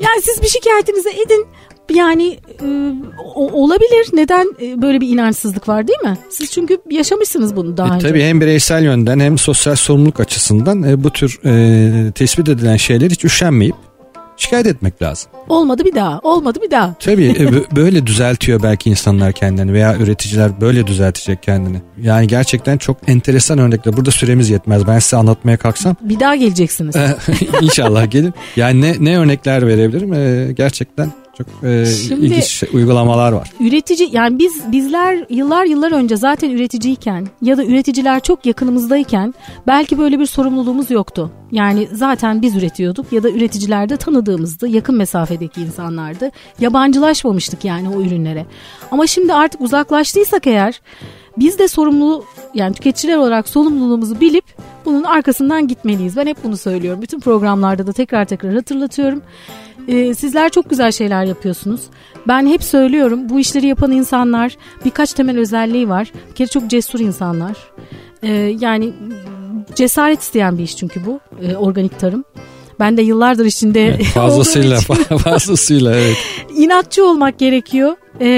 [0.00, 1.46] yani siz bir şikayetinizi edin.
[1.94, 2.92] Yani e,
[3.34, 4.06] olabilir.
[4.12, 6.18] Neden e, böyle bir inançsızlık var değil mi?
[6.30, 8.08] Siz çünkü yaşamışsınız bunu daha E, önce.
[8.08, 13.10] tabii hem bireysel yönden hem sosyal sorumluluk açısından e, bu tür e, tespit edilen şeyler
[13.10, 13.74] hiç üşenmeyip
[14.44, 15.30] şikayet etmek lazım.
[15.48, 16.94] Olmadı bir daha, olmadı bir daha.
[17.00, 21.82] Tabii e, böyle düzeltiyor belki insanlar kendini veya üreticiler böyle düzeltecek kendini.
[22.02, 23.96] Yani gerçekten çok enteresan örnekler.
[23.96, 24.86] Burada süremiz yetmez.
[24.86, 25.96] Ben size anlatmaya kalksam.
[26.00, 26.96] Bir daha geleceksiniz.
[27.62, 28.34] İnşallah gelin.
[28.56, 30.12] Yani ne, ne örnekler verebilirim?
[30.14, 33.52] Ee, gerçekten çok e, Şimdi, ilginç şey, uygulamalar var.
[33.60, 39.34] Üretici yani biz bizler yıllar yıllar önce zaten üreticiyken ya da üreticiler çok yakınımızdayken
[39.66, 41.30] belki böyle bir sorumluluğumuz yoktu.
[41.52, 46.30] Yani zaten biz üretiyorduk ya da üreticiler de tanıdığımızdı, yakın mesafedeki insanlardı.
[46.60, 48.46] Yabancılaşmamıştık yani o ürünlere.
[48.90, 50.80] Ama şimdi artık uzaklaştıysak eğer
[51.36, 54.44] biz de sorumlu yani tüketiciler olarak sorumluluğumuzu bilip
[54.84, 56.16] bunun arkasından gitmeliyiz.
[56.16, 57.02] Ben hep bunu söylüyorum.
[57.02, 59.22] Bütün programlarda da tekrar tekrar hatırlatıyorum.
[59.88, 61.80] Ee, sizler çok güzel şeyler yapıyorsunuz.
[62.28, 66.12] Ben hep söylüyorum bu işleri yapan insanlar birkaç temel özelliği var.
[66.30, 67.56] Bir kere çok cesur insanlar.
[68.22, 68.92] Ee, yani
[69.74, 72.24] cesaret isteyen bir iş çünkü bu e, organik tarım.
[72.80, 74.80] Ben de yıllardır içinde evet, fazlasıyla
[75.24, 76.16] fazlasıyla evet.
[76.56, 78.28] İnatçı olmak gerekiyor e,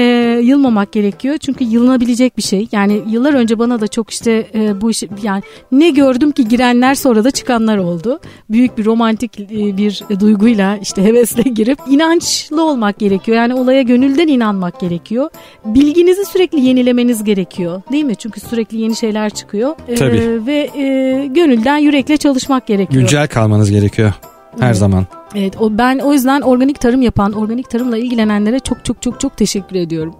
[0.43, 1.37] yılmamak gerekiyor.
[1.37, 2.67] Çünkü yılınabilecek bir şey.
[2.71, 6.95] Yani yıllar önce bana da çok işte e, bu iş yani ne gördüm ki girenler
[6.95, 8.19] sonra da çıkanlar oldu.
[8.49, 13.37] Büyük bir romantik e, bir duyguyla işte hevesle girip inançlı olmak gerekiyor.
[13.37, 15.29] Yani olaya gönülden inanmak gerekiyor.
[15.65, 17.81] Bilginizi sürekli yenilemeniz gerekiyor.
[17.91, 18.15] Değil mi?
[18.15, 19.75] Çünkü sürekli yeni şeyler çıkıyor.
[19.87, 20.45] E, Tabii.
[20.45, 23.01] Ve e, gönülden yürekle çalışmak gerekiyor.
[23.01, 24.13] Güncel kalmanız gerekiyor.
[24.59, 24.77] Her evet.
[24.77, 25.05] zaman.
[25.35, 29.37] Evet o ben o yüzden organik tarım yapan, organik tarımla ilgilenenlere çok çok çok çok
[29.37, 30.15] teşekkür ediyorum.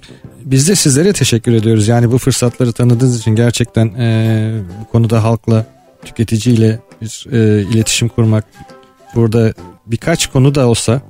[0.44, 1.88] Biz de sizlere teşekkür ediyoruz.
[1.88, 5.66] Yani bu fırsatları tanıdığınız için gerçekten e, bu konuda halkla,
[6.04, 8.44] tüketiciyle bir e, iletişim kurmak,
[9.14, 9.52] burada
[9.86, 11.00] birkaç konu da olsa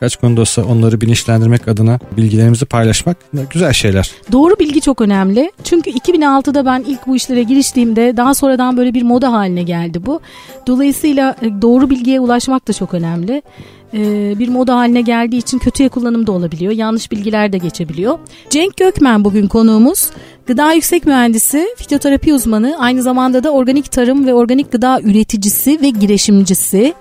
[0.00, 3.16] kaç konuda olsa onları bilinçlendirmek adına bilgilerimizi paylaşmak
[3.50, 4.10] güzel şeyler.
[4.32, 5.52] Doğru bilgi çok önemli.
[5.64, 10.20] Çünkü 2006'da ben ilk bu işlere giriştiğimde daha sonradan böyle bir moda haline geldi bu.
[10.66, 13.42] Dolayısıyla e, doğru bilgiye ulaşmak da çok önemli
[13.94, 16.72] e, bir moda haline geldiği için kötüye kullanım da olabiliyor.
[16.72, 18.18] Yanlış bilgiler de geçebiliyor.
[18.50, 20.10] Cenk Gökmen bugün konuğumuz.
[20.46, 25.90] Gıda yüksek mühendisi, fitoterapi uzmanı, aynı zamanda da organik tarım ve organik gıda üreticisi ve
[25.90, 26.94] girişimcisi.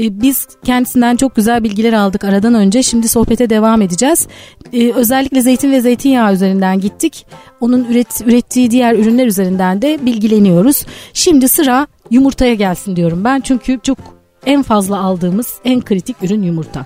[0.00, 2.82] E, biz kendisinden çok güzel bilgiler aldık aradan önce.
[2.82, 4.28] Şimdi sohbete devam edeceğiz.
[4.72, 7.26] E, özellikle zeytin ve zeytinyağı üzerinden gittik.
[7.60, 10.84] Onun üret, ürettiği diğer ürünler üzerinden de bilgileniyoruz.
[11.12, 13.40] Şimdi sıra yumurtaya gelsin diyorum ben.
[13.40, 14.15] Çünkü çok
[14.46, 16.84] en fazla aldığımız en kritik ürün yumurta.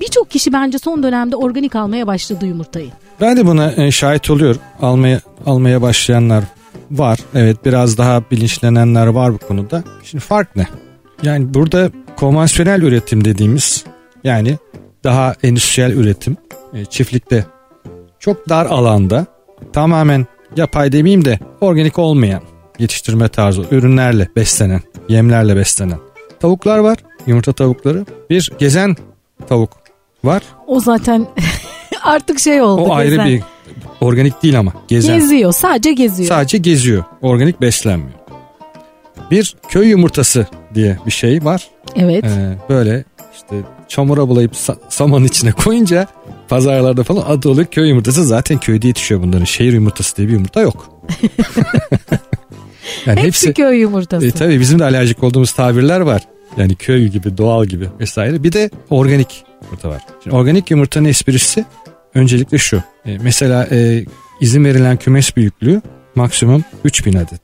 [0.00, 2.90] Birçok kişi bence son dönemde organik almaya başladı yumurtayı.
[3.20, 4.60] Ben de buna e, şahit oluyorum.
[4.80, 6.44] Almaya almaya başlayanlar
[6.90, 7.18] var.
[7.34, 9.84] Evet biraz daha bilinçlenenler var bu konuda.
[10.04, 10.66] Şimdi fark ne?
[11.22, 13.84] Yani burada konvansiyonel üretim dediğimiz
[14.24, 14.58] yani
[15.04, 16.36] daha endüstriyel üretim
[16.74, 17.46] e, çiftlikte
[18.18, 19.26] çok dar alanda
[19.72, 22.42] tamamen yapay demeyeyim de organik olmayan
[22.78, 25.98] yetiştirme tarzı ürünlerle beslenen, yemlerle beslenen
[26.40, 26.98] tavuklar var.
[27.26, 28.06] Yumurta tavukları.
[28.30, 28.96] Bir gezen
[29.48, 29.70] tavuk
[30.24, 30.42] var.
[30.66, 31.26] O zaten
[32.02, 32.82] artık şey oldu.
[32.82, 33.42] O ayrı bir
[34.00, 35.18] organik değil ama gezen.
[35.18, 36.28] Geziyor sadece geziyor.
[36.28, 37.04] Sadece geziyor.
[37.22, 38.20] Organik beslenmiyor.
[39.30, 41.68] Bir köy yumurtası diye bir şey var.
[41.96, 42.24] Evet.
[42.24, 43.56] Ee, böyle işte
[43.88, 46.06] çamura bulayıp sa- saman içine koyunca
[46.48, 48.24] pazarlarda falan adı oluyor köy yumurtası.
[48.24, 49.44] Zaten köyde yetişiyor bunların.
[49.44, 50.88] Şehir yumurtası diye bir yumurta yok.
[53.06, 54.26] Yani hepsi, hepsi köy yumurtası.
[54.26, 56.22] E, tabii bizim de alerjik olduğumuz tabirler var.
[56.56, 58.42] Yani köy gibi, doğal gibi vesaire.
[58.42, 60.02] Bir de organik yumurta var.
[60.22, 61.64] Şimdi organik yumurtanın esprisi
[62.14, 62.82] öncelikle şu.
[63.06, 64.04] E, mesela e,
[64.40, 65.82] izin verilen kümes büyüklüğü
[66.14, 67.40] maksimum 3000 adet.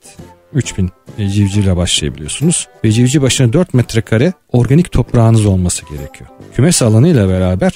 [0.54, 2.68] 3000 e, civcivle başlayabiliyorsunuz.
[2.84, 6.30] Ve civciv başına 4 metrekare organik toprağınız olması gerekiyor.
[6.54, 7.72] Kümes alanıyla beraber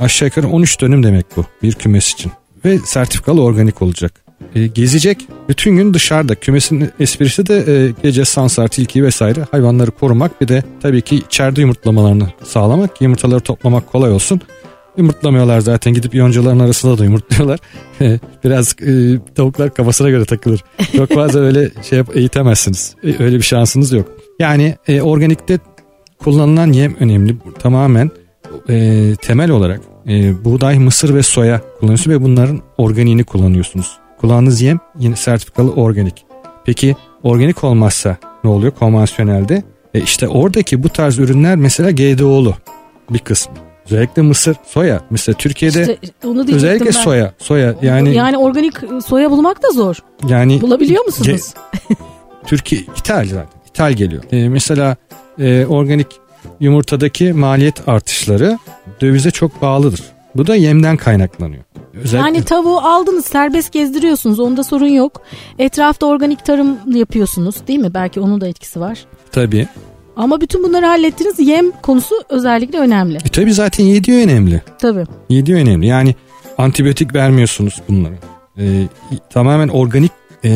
[0.00, 2.32] aşağı yukarı 13 dönüm demek bu bir kümes için.
[2.64, 4.23] Ve sertifikalı organik olacak
[4.54, 5.18] e, gezecek.
[5.48, 6.34] Bütün gün dışarıda.
[6.34, 10.40] Kümesin esprisi de e, gece sansar, tilki vesaire hayvanları korumak.
[10.40, 13.00] Bir de tabii ki içeride yumurtlamalarını sağlamak.
[13.00, 14.40] Yumurtaları toplamak kolay olsun.
[14.96, 17.60] Yumurtlamıyorlar zaten gidip yoncaların arasında da yumurtluyorlar.
[18.44, 20.64] Biraz e, tavuklar kafasına göre takılır.
[20.96, 22.94] Çok fazla öyle şey yap, eğitemezsiniz.
[23.04, 24.08] E, öyle bir şansınız yok.
[24.38, 25.58] Yani e, organikte
[26.18, 27.36] kullanılan yem önemli.
[27.58, 28.10] Tamamen
[28.68, 33.98] e, temel olarak e, buğday, mısır ve soya kullanıyorsunuz ve bunların organiğini kullanıyorsunuz.
[34.20, 36.24] Kulağınız yem yine sertifikalı organik.
[36.64, 39.62] Peki organik olmazsa ne oluyor konvansiyonelde?
[39.94, 42.54] E işte oradaki bu tarz ürünler mesela GDO'lu
[43.10, 43.54] bir kısmı.
[43.86, 45.00] Özellikle mısır, soya.
[45.10, 46.90] Mesela Türkiye'de işte onu özellikle ben.
[46.90, 48.74] soya, soya yani yani organik
[49.06, 49.96] soya bulmak da zor.
[50.28, 51.54] Yani bulabiliyor musunuz?
[51.88, 51.94] Ge,
[52.46, 53.60] Türkiye ithal zaten.
[53.70, 54.22] İthal geliyor.
[54.32, 54.96] E, mesela
[55.38, 56.06] e, organik
[56.60, 58.58] yumurtadaki maliyet artışları
[59.00, 60.02] dövize çok bağlıdır.
[60.36, 61.64] Bu da yemden kaynaklanıyor.
[61.94, 62.28] Özellikle...
[62.28, 65.22] Yani tavuğu aldınız serbest gezdiriyorsunuz onda sorun yok.
[65.58, 67.94] Etrafta organik tarım yapıyorsunuz değil mi?
[67.94, 68.98] Belki onun da etkisi var.
[69.32, 69.68] Tabii.
[70.16, 71.34] Ama bütün bunları hallettiniz.
[71.38, 73.16] Yem konusu özellikle önemli.
[73.16, 74.62] E tabi zaten yedi önemli.
[74.78, 75.04] Tabii.
[75.28, 75.86] Yedi önemli.
[75.86, 76.14] Yani
[76.58, 78.14] antibiyotik vermiyorsunuz bunları.
[78.58, 78.64] E,
[79.30, 80.12] tamamen organik
[80.44, 80.48] e,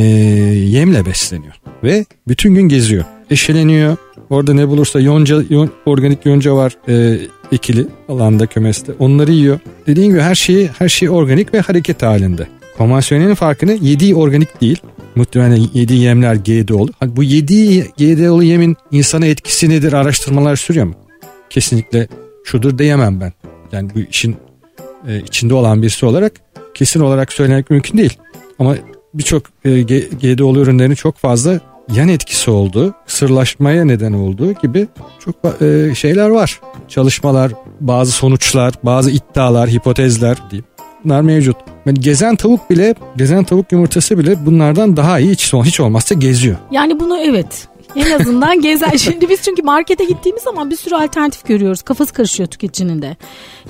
[0.52, 1.54] yemle besleniyor.
[1.84, 3.04] Ve bütün gün geziyor.
[3.30, 3.96] Eşeleniyor.
[4.30, 7.18] Orada ne bulursa yonca, yon, organik yonca var e,
[7.52, 8.92] ikili alanda kümeste.
[8.98, 9.58] Onları yiyor.
[9.86, 12.48] Dediğim gibi her şeyi her şey organik ve hareket halinde.
[12.78, 14.78] Konvansiyonelin farkını yediği organik değil.
[15.14, 16.90] Muhtemelen yediği yemler GDO'lu.
[17.06, 20.94] Bu yediği GDO'lu yemin insana etkisi nedir araştırmalar sürüyor mu?
[21.50, 22.08] Kesinlikle
[22.44, 23.32] şudur diyemem ben.
[23.72, 24.36] Yani bu işin
[25.08, 26.32] e, içinde olan birisi olarak
[26.74, 28.16] kesin olarak söylemek mümkün değil.
[28.58, 28.76] Ama
[29.14, 31.60] birçok e, GDO'lu ürünlerin çok fazla
[31.94, 34.88] yan etkisi olduğu, sırlaşmaya neden olduğu gibi
[35.24, 36.60] çok e, şeyler var.
[36.88, 40.64] Çalışmalar, bazı sonuçlar, bazı iddialar, hipotezler diyeyim.
[41.04, 41.56] Bunlar mevcut.
[41.86, 46.56] Yani gezen tavuk bile, gezen tavuk yumurtası bile bunlardan daha iyi hiç, hiç olmazsa geziyor.
[46.70, 48.98] Yani bunu evet en azından gezer.
[48.98, 51.82] Şimdi biz çünkü markete gittiğimiz zaman bir sürü alternatif görüyoruz.
[51.82, 53.16] Kafası karışıyor tüketicinin de.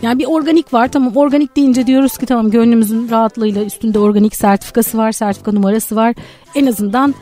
[0.02, 4.98] Yani bir organik var tamam organik deyince diyoruz ki tamam gönlümüzün rahatlığıyla üstünde organik sertifikası
[4.98, 6.14] var, sertifika numarası var.
[6.54, 7.14] En azından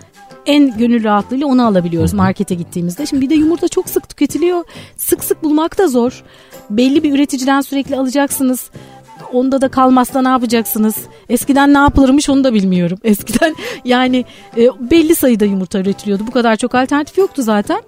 [0.46, 3.06] en gönül rahatlığıyla onu alabiliyoruz markete gittiğimizde.
[3.06, 4.64] Şimdi bir de yumurta çok sık tüketiliyor.
[4.96, 6.24] Sık sık bulmak da zor.
[6.70, 8.70] Belli bir üreticiden sürekli alacaksınız.
[9.32, 10.96] Onda da kalmazsa ne yapacaksınız?
[11.28, 12.98] Eskiden ne yapılırmış onu da bilmiyorum.
[13.04, 13.54] Eskiden
[13.84, 14.24] yani
[14.56, 16.26] e, belli sayıda yumurta üretiliyordu.
[16.26, 17.82] Bu kadar çok alternatif yoktu zaten.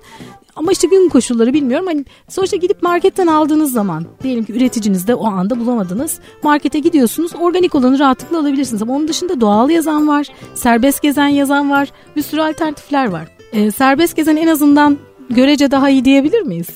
[0.59, 1.87] Ama işte gün koşulları bilmiyorum.
[1.87, 6.19] Hani sonuçta gidip marketten aldığınız zaman diyelim ki üreticiniz de o anda bulamadınız.
[6.43, 8.83] Markete gidiyorsunuz organik olanı rahatlıkla alabilirsiniz.
[8.83, 11.89] Ama onun dışında doğal yazan var, serbest gezen yazan var.
[12.17, 13.29] Bir sürü alternatifler var.
[13.53, 14.99] Ee, serbest gezen en azından
[15.31, 16.69] görece daha iyi diyebilir miyiz?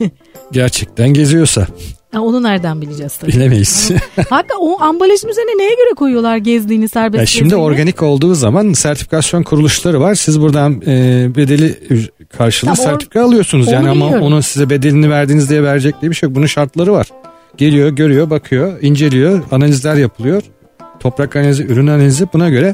[0.52, 1.66] Gerçekten geziyorsa.
[2.12, 3.32] Ha, onu nereden bileceğiz tabii.
[3.32, 3.90] Bilemeyiz.
[4.16, 7.64] Hakikaten o ambalajın üzerine neye göre koyuyorlar gezdiğini serbest ya Şimdi gezdiğini?
[7.64, 10.14] organik olduğu zaman sertifikasyon kuruluşları var.
[10.14, 11.78] Siz buradan e, bedeli
[12.28, 13.72] karşılığı tamam, sertifika alıyorsunuz.
[13.72, 16.36] Yani ama onun size bedelini verdiğiniz diye verecek diye bir şey yok.
[16.36, 17.06] Bunun şartları var.
[17.56, 20.42] Geliyor, görüyor, bakıyor, inceliyor, analizler yapılıyor.
[21.00, 22.72] Toprak analizi, ürün analizi buna göre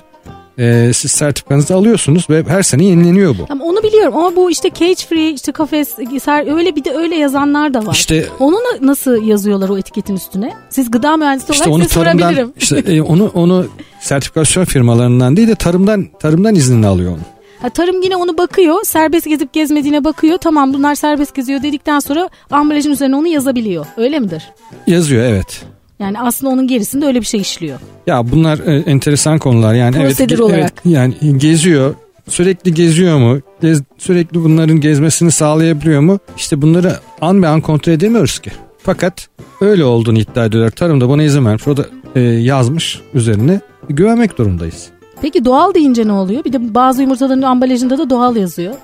[0.59, 3.47] e, siz sertifikanızı alıyorsunuz ve her sene yenileniyor bu.
[3.47, 5.99] Tamam onu biliyorum ama bu işte cage free işte kafes
[6.47, 7.95] öyle bir de öyle yazanlar da var.
[7.95, 10.53] İşte onu nasıl yazıyorlar o etiketin üstüne?
[10.71, 12.53] Siz gıda mühendisi işte olarak size sorabilirim.
[12.57, 13.67] İşte e, onu onu
[14.01, 17.21] sertifikasyon firmalarından değil de tarımdan tarımdan iznini alıyor onu.
[17.63, 18.77] Ha, tarım yine onu bakıyor.
[18.85, 20.39] Serbest gezip gezmediğine bakıyor.
[20.39, 23.87] Tamam bunlar serbest geziyor dedikten sonra ambalajın üzerine onu yazabiliyor.
[23.97, 24.43] Öyle midir?
[24.87, 25.65] Yazıyor evet.
[25.99, 27.79] Yani aslında onun gerisinde öyle bir şey işliyor.
[28.07, 29.75] Ya bunlar e, enteresan konular.
[29.75, 30.61] Yani Prosedür evet, olarak.
[30.61, 31.95] Evet, yani geziyor.
[32.29, 33.41] Sürekli geziyor mu?
[33.61, 36.19] Gez, sürekli bunların gezmesini sağlayabiliyor mu?
[36.37, 38.51] İşte bunları an be an kontrol edemiyoruz ki.
[38.79, 39.29] Fakat
[39.61, 40.71] öyle olduğunu iddia ediyorlar.
[40.71, 41.69] Tarımda buna izin vermiş.
[41.69, 43.61] O da e, yazmış üzerine.
[43.89, 44.91] Güvenmek durumdayız.
[45.23, 46.45] Peki doğal deyince ne oluyor?
[46.45, 48.75] Bir de bazı yumurtaların ambalajında da doğal yazıyor.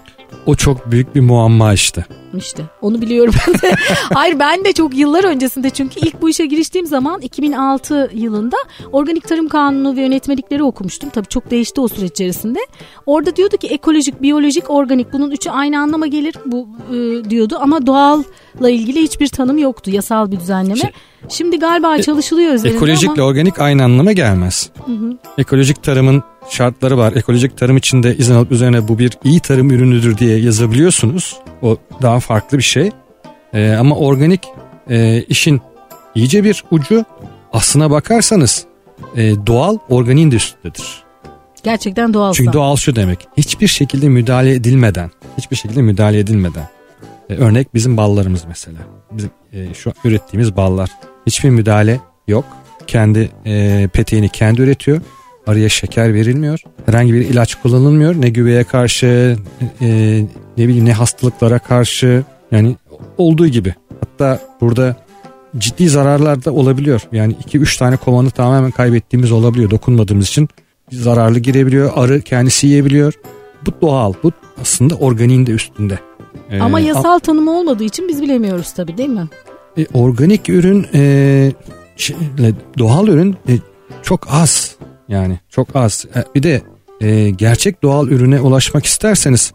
[0.47, 2.05] O çok büyük bir muamma işte.
[2.37, 3.75] İşte onu biliyorum ben de.
[4.15, 8.57] Hayır ben de çok yıllar öncesinde çünkü ilk bu işe giriştiğim zaman 2006 yılında
[8.93, 11.11] Organik Tarım Kanunu ve yönetmelikleri okumuştum.
[11.11, 12.59] Tabii çok değişti o süreç içerisinde.
[13.07, 17.87] Orada diyordu ki ekolojik, biyolojik, organik bunun üçü aynı anlama gelir bu e, diyordu ama
[17.87, 20.77] doğalla ilgili hiçbir tanım yoktu yasal bir düzenleme.
[20.77, 20.91] Şey,
[21.29, 23.31] Şimdi galiba e, çalışılıyor üzerinde Ekolojikle ama...
[23.31, 24.71] organik aynı anlama gelmez.
[24.87, 25.19] Hı hı.
[25.39, 27.13] Ekolojik tarımın şartları var.
[27.13, 31.37] Ekolojik tarım içinde izin alıp üzerine bu bir iyi tarım ürünüdür diye yazabiliyorsunuz.
[31.63, 32.91] O daha farklı bir şey.
[33.55, 34.49] Ee, ama organik
[34.91, 35.61] e, işin
[36.15, 37.05] iyice bir ucu
[37.53, 38.67] aslına bakarsanız
[39.17, 41.05] e, doğal organiğin de üstündedir.
[41.63, 42.33] Gerçekten doğal.
[42.33, 43.29] Çünkü doğal şu demek.
[43.37, 46.69] Hiçbir şekilde müdahale edilmeden, hiçbir şekilde müdahale edilmeden.
[47.31, 48.79] E, örnek bizim ballarımız mesela.
[49.13, 50.91] Bizim e, şu ürettiğimiz ballar.
[51.27, 52.45] Hiçbir müdahale yok.
[52.87, 55.01] Kendi e, peteğini kendi üretiyor.
[55.47, 56.63] Araya şeker verilmiyor.
[56.87, 58.15] Herhangi bir ilaç kullanılmıyor.
[58.21, 59.37] Ne güveye karşı
[59.83, 60.21] e,
[60.59, 62.77] ne bileyim ne hastalıklara karşı yani
[63.19, 63.75] olduğu gibi.
[64.01, 64.97] Hatta burada
[65.59, 67.03] ciddi zararlar da olabiliyor.
[67.13, 70.49] Yani 2-3 tane kovanı tamamen kaybettiğimiz olabiliyor dokunmadığımız için.
[70.93, 71.93] Zararlı girebiliyor.
[71.95, 73.13] Arı kendisi yiyebiliyor.
[73.67, 74.13] Bu doğal.
[74.23, 75.99] Bu aslında organiğin de üstünde.
[76.51, 79.29] Ee, Ama yasal tanımı olmadığı için biz bilemiyoruz tabii değil mi?
[79.79, 81.53] E, organik ürün e,
[81.97, 82.17] şey,
[82.79, 83.53] doğal ürün e,
[84.03, 84.77] çok az
[85.09, 86.07] yani çok az.
[86.17, 86.63] E, bir de
[87.01, 89.53] e, gerçek doğal ürüne ulaşmak isterseniz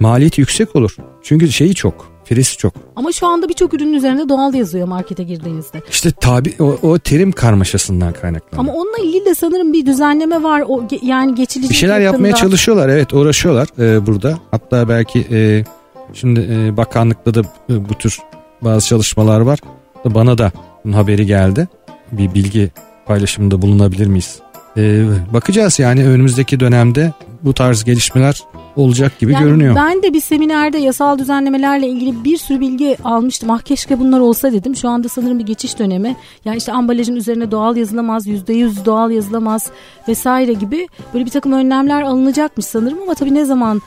[0.00, 0.96] maliyeti yüksek olur.
[1.22, 2.14] Çünkü şeyi çok.
[2.24, 2.74] Firesi çok.
[2.96, 5.82] Ama şu anda birçok ürünün üzerinde doğal yazıyor markete girdiğinizde.
[5.90, 8.58] İşte tabi o, o terim karmaşasından kaynaklanıyor.
[8.58, 10.64] Ama onunla ilgili de sanırım bir düzenleme var.
[10.68, 12.26] O yani geçici bir şeyler yakında.
[12.26, 12.88] yapmaya çalışıyorlar.
[12.88, 14.38] Evet uğraşıyorlar e, burada.
[14.50, 15.64] Hatta belki e,
[16.12, 18.18] şimdi e, bakanlıkta da e, bu tür
[18.62, 19.58] bazı çalışmalar var.
[20.04, 20.52] Bana da
[20.84, 21.68] bunun haberi geldi.
[22.12, 22.70] Bir bilgi
[23.06, 24.38] paylaşımında bulunabilir miyiz?
[24.76, 27.12] Ee, bakacağız yani önümüzdeki dönemde
[27.44, 28.42] bu tarz gelişmeler
[28.76, 29.76] olacak gibi Yani görünüyor.
[29.76, 33.50] Ben de bir seminerde yasal düzenlemelerle ilgili bir sürü bilgi almıştım.
[33.50, 34.76] Ah keşke bunlar olsa dedim.
[34.76, 36.16] Şu anda sanırım bir geçiş dönemi.
[36.44, 39.70] Yani işte ambalajın üzerine doğal yazılamaz, yüzde yüz doğal yazılamaz
[40.08, 43.82] vesaire gibi böyle bir takım önlemler alınacakmış sanırım ama tabii ne zaman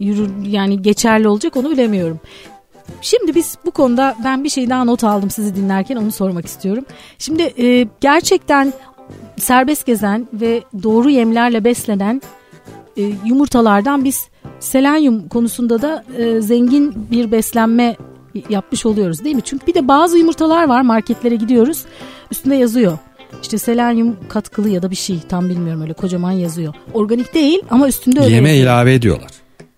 [0.00, 2.20] yürür yani geçerli olacak onu bilemiyorum.
[3.00, 6.84] Şimdi biz bu konuda ben bir şey daha not aldım sizi dinlerken onu sormak istiyorum.
[7.18, 8.72] Şimdi e, gerçekten
[9.36, 12.22] serbest gezen ve doğru yemlerle beslenen
[12.96, 14.28] e, yumurtalardan biz
[14.60, 17.96] selenyum konusunda da e, zengin bir beslenme
[18.48, 19.42] yapmış oluyoruz değil mi?
[19.44, 21.84] Çünkü bir de bazı yumurtalar var marketlere gidiyoruz
[22.30, 22.98] üstünde yazıyor.
[23.42, 26.74] İşte selenyum katkılı ya da bir şey tam bilmiyorum öyle kocaman yazıyor.
[26.94, 28.66] Organik değil ama üstünde öyle Yeme yazıyor.
[28.66, 29.30] ilave ediyorlar.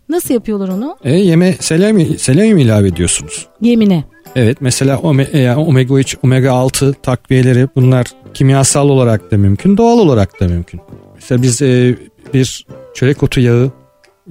[0.09, 0.97] Nasıl yapıyorlar onu?
[1.05, 3.47] E, yeme selenyum, selenyum ilave ediyorsunuz.
[3.61, 4.05] Yemine.
[4.37, 5.01] Evet mesela
[5.33, 10.81] e, omega 3, omega 6 takviyeleri bunlar kimyasal olarak da mümkün, doğal olarak da mümkün.
[11.15, 11.97] Mesela biz e,
[12.35, 13.71] bir çörek otu yağı,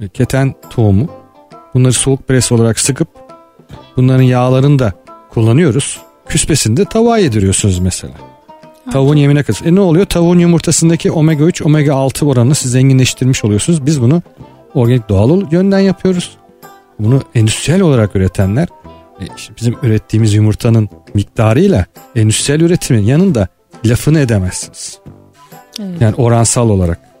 [0.00, 1.08] e, keten tohumu
[1.74, 3.08] bunları soğuk pres olarak sıkıp
[3.96, 4.92] bunların yağlarını da
[5.30, 6.00] kullanıyoruz.
[6.28, 8.14] Küspesini de tavuğa yediriyorsunuz mesela.
[8.92, 9.72] Tavuğun yemine katıyor.
[9.72, 10.06] E ne oluyor?
[10.06, 13.86] Tavuğun yumurtasındaki omega 3, omega 6 oranını siz zenginleştirmiş oluyorsunuz.
[13.86, 14.22] Biz bunu
[14.74, 16.36] organik doğal yönden yapıyoruz.
[16.98, 18.68] Bunu endüstriyel olarak üretenler
[19.20, 23.48] e, işte bizim ürettiğimiz yumurtanın miktarıyla endüstriyel üretimin yanında
[23.84, 24.98] lafını edemezsiniz.
[25.80, 26.00] Evet.
[26.00, 27.13] Yani oransal olarak.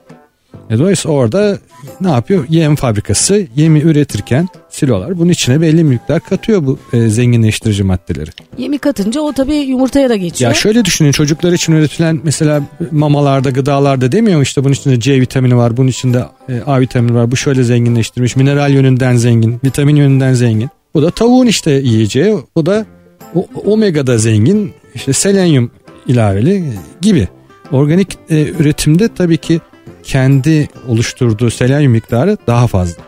[0.70, 1.58] E dolayısıyla orada
[2.00, 2.46] ne yapıyor?
[2.48, 8.30] Yem fabrikası yemi üretirken silolar bunun içine belli miktar katıyor bu e, zenginleştirici maddeleri.
[8.58, 10.50] Yemi katınca o tabii yumurtaya da geçiyor.
[10.50, 15.20] Ya şöyle düşünün çocuklar için üretilen mesela mamalarda gıdalarda demiyor mu işte bunun içinde C
[15.20, 19.96] vitamini var bunun içinde e, A vitamini var bu şöyle zenginleştirmiş mineral yönünden zengin vitamin
[19.96, 20.70] yönünden zengin.
[20.94, 22.86] Bu da tavuğun işte yiyeceği bu da
[23.64, 25.70] omega'da zengin işte selenyum
[26.06, 26.64] ilaveli
[27.00, 27.28] gibi.
[27.72, 29.60] Organik e, üretimde tabii ki
[30.04, 33.02] kendi oluşturduğu selenyum miktarı daha fazla.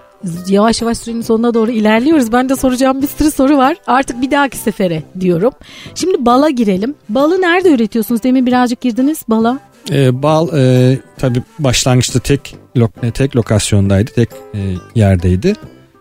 [0.49, 2.33] Yavaş yavaş sürenin sonuna doğru ilerliyoruz.
[2.33, 3.77] Ben de soracağım bir sürü soru var.
[3.87, 5.53] Artık bir dahaki sefere diyorum.
[5.95, 6.95] Şimdi bala girelim.
[7.09, 8.23] Balı nerede üretiyorsunuz?
[8.23, 9.59] Demin birazcık girdiniz bala.
[9.93, 14.59] E, bal e, tabii başlangıçta tek lo- e, tek lokasyondaydı, tek e,
[14.95, 15.53] yerdeydi.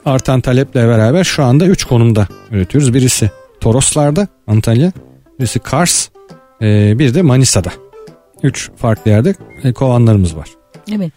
[0.05, 2.93] Artan taleple beraber şu anda 3 konumda üretiyoruz.
[2.93, 4.91] Birisi Toroslar'da, Antalya,
[5.39, 6.09] birisi Kars,
[6.61, 7.71] e, bir de Manisa'da.
[8.43, 10.49] 3 farklı yerde e, kovanlarımız var.
[10.91, 11.11] Evet.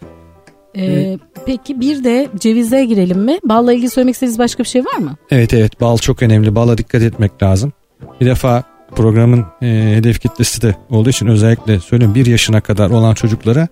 [0.77, 3.39] Ee, Peki bir de cevize girelim mi?
[3.43, 5.15] Balla ilgili söylemek istediğiniz başka bir şey var mı?
[5.31, 6.55] Evet evet bal çok önemli.
[6.55, 7.73] Bala dikkat etmek lazım.
[8.21, 8.63] Bir defa
[8.95, 13.67] programın e, hedef kitlesi de olduğu için özellikle söylüyorum 1 yaşına kadar olan çocuklara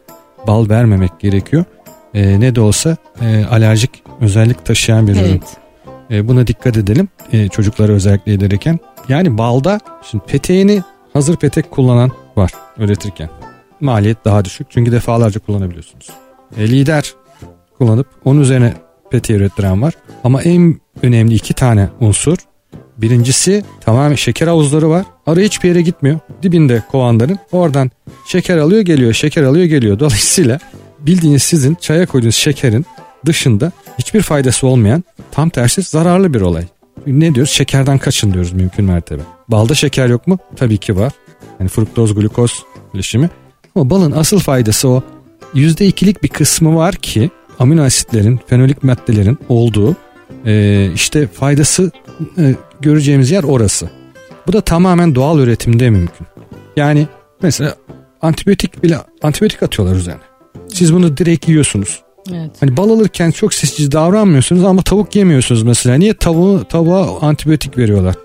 [0.47, 1.63] bal vermemek gerekiyor.
[2.13, 5.21] E, ne de olsa e, alerjik özellik taşıyan bir ürün.
[5.23, 5.57] Evet.
[6.11, 8.79] E, buna dikkat edelim e, çocuklara özellikle yedirirken.
[9.09, 9.79] Yani balda
[10.11, 10.83] şimdi peteğini
[11.13, 13.29] hazır petek kullanan var üretirken.
[13.81, 16.09] Maliyet daha düşük çünkü defalarca kullanabiliyorsunuz.
[16.57, 17.13] E, lider
[17.77, 18.73] kullanıp onun üzerine
[19.11, 19.93] peteği ürettiren var.
[20.23, 22.37] Ama en önemli iki tane unsur.
[22.97, 25.05] Birincisi tamamen şeker havuzları var.
[25.25, 26.19] Arı hiçbir yere gitmiyor.
[26.43, 27.39] Dibinde kovanların.
[27.51, 27.91] Oradan
[28.27, 29.99] şeker alıyor geliyor, şeker alıyor geliyor.
[29.99, 30.59] Dolayısıyla
[30.99, 32.85] bildiğiniz sizin çaya koyduğunuz şekerin
[33.25, 36.63] dışında hiçbir faydası olmayan tam tersi zararlı bir olay.
[37.07, 37.51] Ne diyoruz?
[37.53, 39.21] Şekerden kaçın diyoruz mümkün mertebe.
[39.47, 40.37] Balda şeker yok mu?
[40.55, 41.13] Tabii ki var.
[41.59, 42.63] Yani fruktoz glukoz
[42.93, 43.29] bileşimi.
[43.77, 45.03] Ama balın asıl faydası o
[45.55, 49.95] %2'lik bir kısmı var ki amino asitlerin, fenolik maddelerin olduğu
[50.45, 51.91] e, işte faydası
[52.37, 53.89] e, göreceğimiz yer orası.
[54.47, 56.27] Bu da tamamen doğal üretimde mümkün.
[56.75, 57.07] Yani
[57.41, 57.75] mesela
[58.21, 60.21] antibiyotik bile antibiyotik atıyorlar üzerine.
[60.73, 62.01] Siz bunu direkt yiyorsunuz.
[62.33, 62.51] Evet.
[62.59, 65.95] Hani bal alırken çok seçici davranmıyorsunuz ama tavuk yemiyorsunuz mesela.
[65.95, 68.15] Niye tavuğu tavuğa antibiyotik veriyorlar?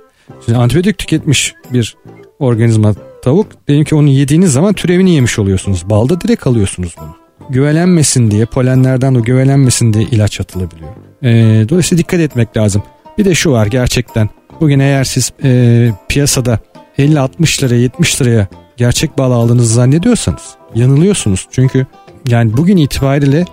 [0.45, 1.97] Şimdi antibiyotik tüketmiş bir
[2.39, 3.47] organizma tavuk.
[3.69, 5.91] Diyelim ki onu yediğiniz zaman türevini yemiş oluyorsunuz.
[5.91, 7.17] Balda direkt alıyorsunuz bunu.
[7.51, 10.91] Güvelenmesin diye polenlerden de güvelenmesin diye ilaç atılabiliyor.
[11.23, 12.83] Ee, dolayısıyla dikkat etmek lazım.
[13.19, 14.29] Bir de şu var gerçekten.
[14.61, 16.59] Bugün eğer siz e, piyasada
[16.99, 21.49] 50-60 liraya 70 liraya gerçek bal aldığınızı zannediyorsanız yanılıyorsunuz.
[21.51, 21.87] Çünkü
[22.29, 23.45] yani bugün itibariyle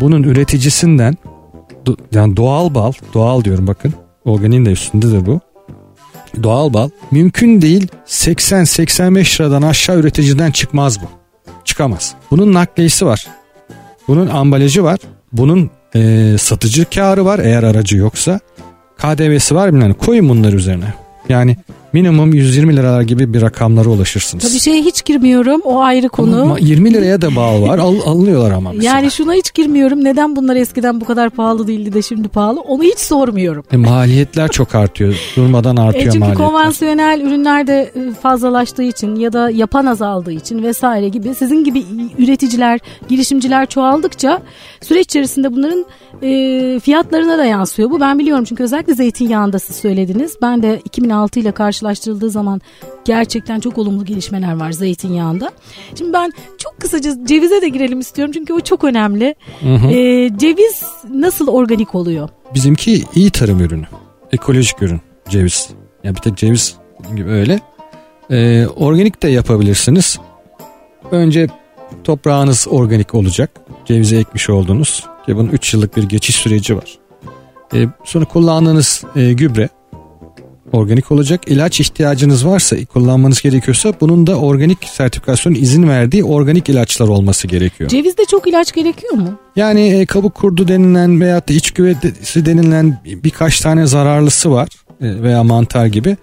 [0.00, 1.14] bunun üreticisinden
[2.12, 3.94] yani doğal bal, doğal diyorum bakın.
[4.24, 5.40] Organiğin de üstündedir bu.
[6.42, 11.06] Doğal bal mümkün değil 80-85 liradan aşağı üreticiden çıkmaz bu.
[11.64, 12.14] Çıkamaz.
[12.30, 13.26] Bunun nakliyesi var.
[14.08, 14.98] Bunun ambalajı var.
[15.32, 18.40] Bunun e, satıcı karı var eğer aracı yoksa.
[18.98, 19.94] KDV'si var bilmem.
[19.94, 20.94] Koyun bunları üzerine.
[21.28, 21.56] Yani
[21.92, 24.44] minimum 120 liralar gibi bir rakamlara ulaşırsınız.
[24.44, 26.42] Tabii şeye hiç girmiyorum o ayrı konu.
[26.42, 28.94] Ama 20 liraya da bal var al, alınıyorlar ama mesela.
[28.94, 32.82] Yani şuna hiç girmiyorum neden bunlar eskiden bu kadar pahalı değildi de şimdi pahalı onu
[32.82, 33.64] hiç sormuyorum.
[33.72, 36.46] E, maliyetler çok artıyor durmadan artıyor e çünkü maliyetler.
[36.46, 41.84] konvansiyonel ürünler de e, fazlalaştığı için ya da yapan azaldığı için vesaire gibi sizin gibi
[42.18, 44.42] üreticiler girişimciler çoğaldıkça
[44.80, 45.86] süreç içerisinde bunların
[46.22, 47.90] e, fiyatlarına da yansıyor.
[47.90, 50.36] Bu ben biliyorum çünkü özellikle zeytinyağında siz söylediniz.
[50.42, 52.60] Ben de 2006 ile karşılaştırıldığı zaman
[53.04, 55.50] gerçekten çok olumlu gelişmeler var zeytinyağında.
[55.98, 59.34] Şimdi ben çok kısaca cevize de girelim istiyorum çünkü o çok önemli.
[59.60, 59.88] Hı hı.
[59.88, 62.28] E, ceviz nasıl organik oluyor?
[62.54, 63.86] Bizimki iyi tarım ürünü.
[64.32, 65.68] Ekolojik ürün ceviz.
[66.04, 66.76] Yani bir tek ceviz
[67.16, 67.60] gibi öyle.
[68.30, 70.18] E, organik de yapabilirsiniz.
[71.10, 71.46] Önce
[72.04, 73.50] toprağınız organik olacak.
[73.84, 75.04] Cevizi ekmiş oldunuz.
[75.26, 76.98] Ki bunun 3 yıllık bir geçiş süreci var.
[77.74, 79.68] E, sonra kullandığınız e, gübre
[80.72, 81.40] organik olacak.
[81.46, 87.90] İlaç ihtiyacınız varsa kullanmanız gerekiyorsa bunun da organik sertifikasyon izin verdiği organik ilaçlar olması gerekiyor.
[87.90, 89.38] Cevizde çok ilaç gerekiyor mu?
[89.56, 94.68] Yani e, kabuk kurdu denilen veyahut da iç güvesi denilen birkaç tane zararlısı var
[95.00, 96.16] e, veya mantar gibi.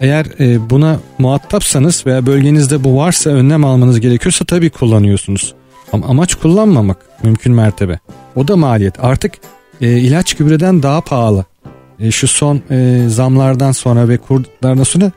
[0.00, 5.54] Eğer e, buna muhatapsanız veya bölgenizde bu varsa önlem almanız gerekiyorsa tabii kullanıyorsunuz.
[5.92, 7.98] Ama amaç kullanmamak mümkün mertebe.
[8.36, 9.04] O da maliyet.
[9.04, 9.32] Artık
[9.80, 11.44] e, ilaç gübreden daha pahalı.
[12.00, 15.12] E, şu son e, zamlardan sonra ve kurlardan sonra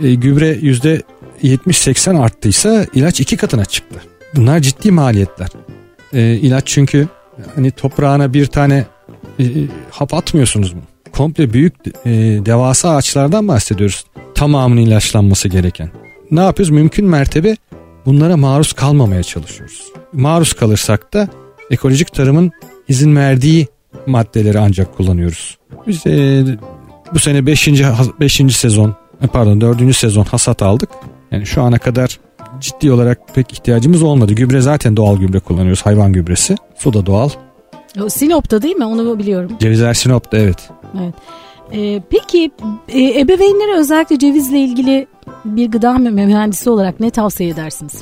[0.00, 1.02] e, gübre yüzde
[1.42, 4.02] 70-80 arttıysa ilaç iki katına çıktı.
[4.36, 5.48] Bunlar ciddi maliyetler.
[6.12, 7.08] E, ilaç çünkü
[7.54, 8.86] hani toprağına bir tane
[9.40, 9.44] e,
[9.90, 10.80] hap atmıyorsunuz mu?
[11.12, 12.10] Komple büyük e,
[12.46, 14.04] devasa ağaçlardan bahsediyoruz.
[14.34, 15.90] Tamamının ilaçlanması gereken.
[16.30, 16.70] Ne yapıyoruz?
[16.70, 17.56] Mümkün mertebe
[18.06, 19.92] bunlara maruz kalmamaya çalışıyoruz.
[20.12, 21.28] Maruz kalırsak da
[21.70, 22.52] ekolojik tarımın
[22.88, 23.68] izin verdiği
[24.06, 25.58] maddeleri ancak kullanıyoruz.
[25.86, 26.44] Biz e,
[27.14, 27.68] bu sene 5.
[28.20, 28.56] 5.
[28.56, 29.96] sezon e, pardon 4.
[29.96, 30.88] sezon hasat aldık.
[31.30, 32.18] Yani şu ana kadar
[32.60, 34.32] ciddi olarak pek ihtiyacımız olmadı.
[34.32, 36.56] Gübre zaten doğal gübre kullanıyoruz hayvan gübresi.
[36.78, 37.28] Su da doğal.
[38.08, 38.84] Sinop'ta değil mi?
[38.84, 39.52] Onu biliyorum.
[39.60, 40.70] Cevizler Sinop'ta evet.
[41.00, 41.14] Evet.
[41.72, 42.50] Ee, peki
[42.88, 45.06] e, ebeveynlere özellikle cevizle ilgili
[45.44, 47.94] bir gıda mühendisi olarak ne tavsiye edersiniz?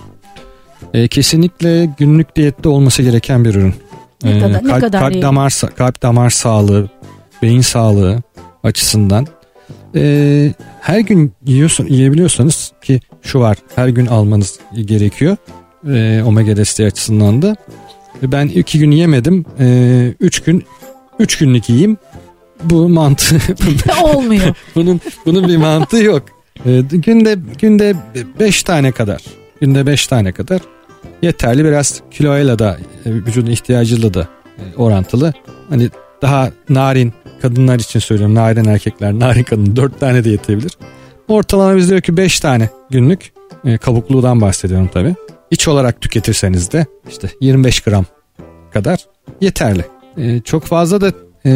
[0.94, 3.74] E, kesinlikle günlük diyette olması gereken bir ürün.
[4.24, 6.88] Ne ee, kadar, kalp, ne kadar kalp damar kalp damar sağlığı,
[7.42, 8.22] beyin sağlığı
[8.64, 9.26] açısından
[9.94, 15.36] e, her gün yiyorsun yiyebiliyorsanız ki şu var her gün almanız gerekiyor
[15.88, 17.56] e, omega desteği açısından da.
[18.22, 20.64] Ben iki gün yemedim e, üç gün
[21.18, 21.96] üç günlük yiyeyim
[22.64, 23.40] bu mantığı
[24.02, 24.54] olmuyor.
[24.74, 26.22] bunun bunun bir mantığı yok.
[26.66, 27.94] E, günde günde
[28.40, 29.22] beş tane kadar
[29.60, 30.60] günde beş tane kadar
[31.22, 34.28] yeterli biraz kiloyla da e, vücudun ihtiyacıyla da
[34.58, 35.32] e, orantılı.
[35.68, 35.90] Hani
[36.22, 40.72] daha narin kadınlar için söylüyorum narin erkekler narin kadın 4 tane de yetebilir.
[41.28, 43.32] Ortalama biz diyor ki 5 tane günlük
[43.64, 45.14] e, kabukluğundan bahsediyorum tabi.
[45.50, 48.04] İç olarak tüketirseniz de işte 25 gram
[48.72, 49.06] kadar
[49.40, 49.84] yeterli.
[50.16, 51.12] E, çok fazla da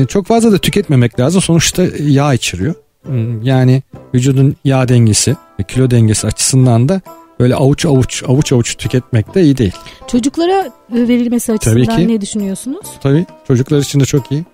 [0.09, 1.42] çok fazla da tüketmemek lazım.
[1.42, 2.74] Sonuçta yağ içeriyor.
[3.03, 3.82] Hmm, yani
[4.14, 7.01] vücudun yağ dengesi ve kilo dengesi açısından da
[7.41, 9.72] böyle avuç avuç avuç avuç tüketmek de iyi değil.
[10.07, 12.09] Çocuklara verilmesi açısından Tabii ki.
[12.09, 12.87] ne düşünüyorsunuz?
[13.03, 14.45] Tabii çocuklar için de çok iyi.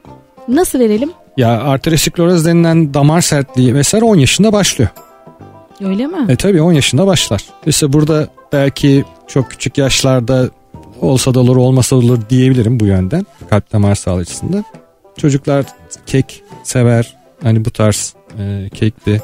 [0.48, 1.10] Nasıl verelim?
[1.36, 4.90] Ya arterioskleroz denilen damar sertliği vesaire 10 yaşında başlıyor.
[5.84, 6.26] Öyle mi?
[6.28, 7.44] E tabii 10 yaşında başlar.
[7.66, 10.50] İşte burada belki çok küçük yaşlarda
[11.00, 14.64] olsa da olur olmasa da olur diyebilirim bu yönden kalp damar sağlığı açısından.
[15.16, 15.64] Çocuklar
[16.06, 17.16] kek sever.
[17.42, 19.22] Hani bu tarz e, kekti,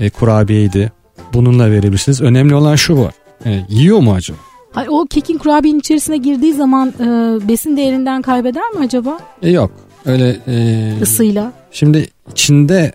[0.00, 0.92] e, kurabiyeydi,
[1.32, 2.20] bununla verebilirsiniz.
[2.20, 3.14] Önemli olan şu var.
[3.46, 4.38] E, yiyor mu acaba?
[4.72, 7.04] Hayır, o kekin kurabiyenin içerisine girdiği zaman e,
[7.48, 9.18] besin değerinden kaybeder mi acaba?
[9.42, 9.70] E, yok.
[10.06, 11.52] Öyle e, ısıyla.
[11.70, 12.92] Şimdi içinde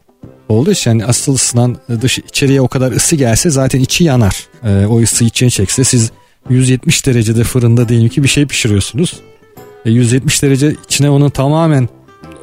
[0.49, 4.47] olduğu için yani asıl ısınan dış içeriye o kadar ısı gelse zaten içi yanar.
[4.63, 6.11] E, o ısı içine çekse siz
[6.49, 9.19] 170 derecede fırında diyelim ki bir şey pişiriyorsunuz.
[9.85, 11.89] E, 170 derece içine onun tamamen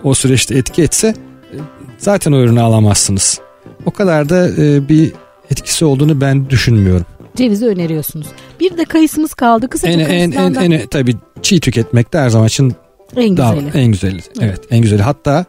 [0.02, 1.56] o süreçte etki etse e,
[1.98, 3.40] zaten o ürünü alamazsınız.
[3.86, 5.12] O kadar da e, bir
[5.54, 7.06] etkisi olduğunu ben düşünmüyorum.
[7.36, 8.26] Cevizi öneriyorsunuz.
[8.60, 9.68] Bir de kayısımız kaldı.
[9.68, 12.74] Kısaca en, en, en, en, tabii çiğ tüketmek de her zaman için
[13.16, 13.78] en daha, güzeli.
[13.78, 14.12] en güzeli.
[14.12, 14.26] Evet.
[14.40, 15.02] evet en güzeli.
[15.02, 15.44] Hatta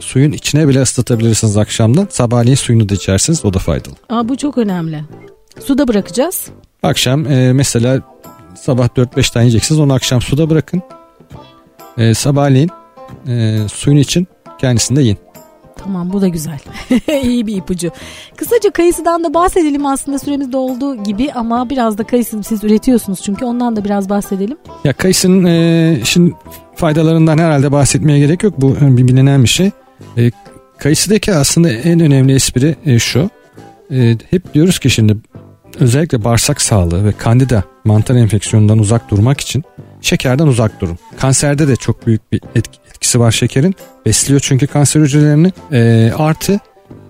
[0.00, 2.08] suyun içine bile ıslatabilirsiniz akşamdan.
[2.10, 3.94] Sabahleyin suyunu da içersiniz o da faydalı.
[4.08, 5.04] Aa, bu çok önemli.
[5.64, 6.46] Suda bırakacağız.
[6.82, 8.00] Akşam e, mesela
[8.56, 10.82] sabah 4-5 tane yiyeceksiniz onu akşam suda bırakın.
[11.98, 12.70] E, sabahleyin
[13.28, 14.26] e, suyun için
[14.60, 15.18] kendisini de yiyin.
[15.84, 16.58] Tamam bu da güzel.
[17.22, 17.90] İyi bir ipucu.
[18.36, 23.22] Kısaca kayısıdan da bahsedelim aslında süremiz de olduğu gibi ama biraz da kayısı siz üretiyorsunuz
[23.22, 24.56] çünkü ondan da biraz bahsedelim.
[24.84, 26.32] Ya kayısının e, şimdi
[26.74, 28.54] faydalarından herhalde bahsetmeye gerek yok.
[28.60, 29.70] Bu bir bilinen bir şey.
[30.16, 30.30] E,
[30.78, 33.30] kayısıdaki aslında en önemli espri e, şu.
[33.90, 35.16] e, hep diyoruz ki şimdi
[35.80, 39.64] özellikle bağırsak sağlığı ve kandida mantar enfeksiyonundan uzak durmak için
[40.02, 40.98] şekerden uzak durun.
[41.18, 43.74] Kanserde de çok büyük bir etkisi var şekerin.
[44.06, 45.52] Besliyor çünkü kanser hücrelerini.
[45.72, 46.60] E, artı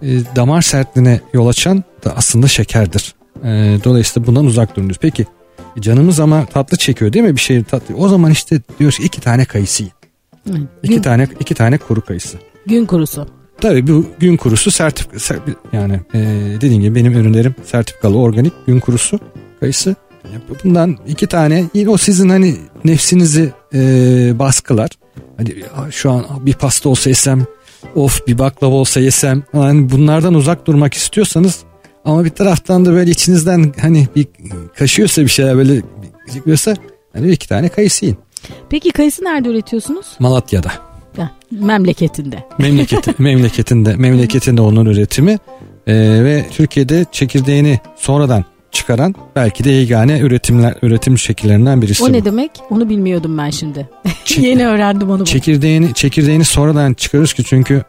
[0.02, 3.14] e, damar sertliğine yol açan da aslında şekerdir.
[3.44, 5.26] E, dolayısıyla bundan uzak durun Peki
[5.80, 7.96] canımız ama tatlı çekiyor değil mi bir şey tatlı.
[7.96, 10.68] O zaman işte diyoruz ki iki tane kayısı yiyin.
[10.82, 12.38] İki gün, tane iki tane kuru kayısı.
[12.66, 13.28] Gün kurusu.
[13.60, 15.40] Tabii bu gün kurusu sertifika
[15.72, 16.18] yani e,
[16.60, 19.18] dediğim gibi benim ürünlerim sertifikalı organik gün kurusu
[19.60, 19.96] kayısı.
[20.64, 23.78] Bundan iki tane yine o sizin hani nefsinizi e,
[24.38, 24.90] baskılar.
[25.36, 25.54] Hani
[25.90, 27.46] şu an bir pasta olsa yesem
[27.94, 31.58] of bir baklava olsa yesem hani bunlardan uzak durmak istiyorsanız
[32.04, 34.26] ama bir taraftan da böyle içinizden hani bir
[34.78, 35.82] kaşıyorsa bir şeyler böyle
[36.34, 36.74] çıkıyorsa
[37.12, 38.18] hani iki tane kayısı yiyin.
[38.70, 40.06] Peki kayısı nerede üretiyorsunuz?
[40.18, 40.72] Malatya'da.
[41.18, 42.44] Ya, memleketinde.
[42.58, 45.38] Memleketi, memleketinde, memleketinde onun üretimi
[45.86, 45.94] ee,
[46.24, 52.04] ve Türkiye'de çekirdeğini sonradan çıkaran belki de yegane üretimler üretim şekillerinden birisi.
[52.04, 52.12] O bu.
[52.12, 52.50] ne demek?
[52.70, 53.88] Onu bilmiyordum ben şimdi.
[54.36, 55.24] Yeni öğrendim onu.
[55.24, 57.82] Çekirdeğini çekirdeğini sonradan çıkarırız ki çünkü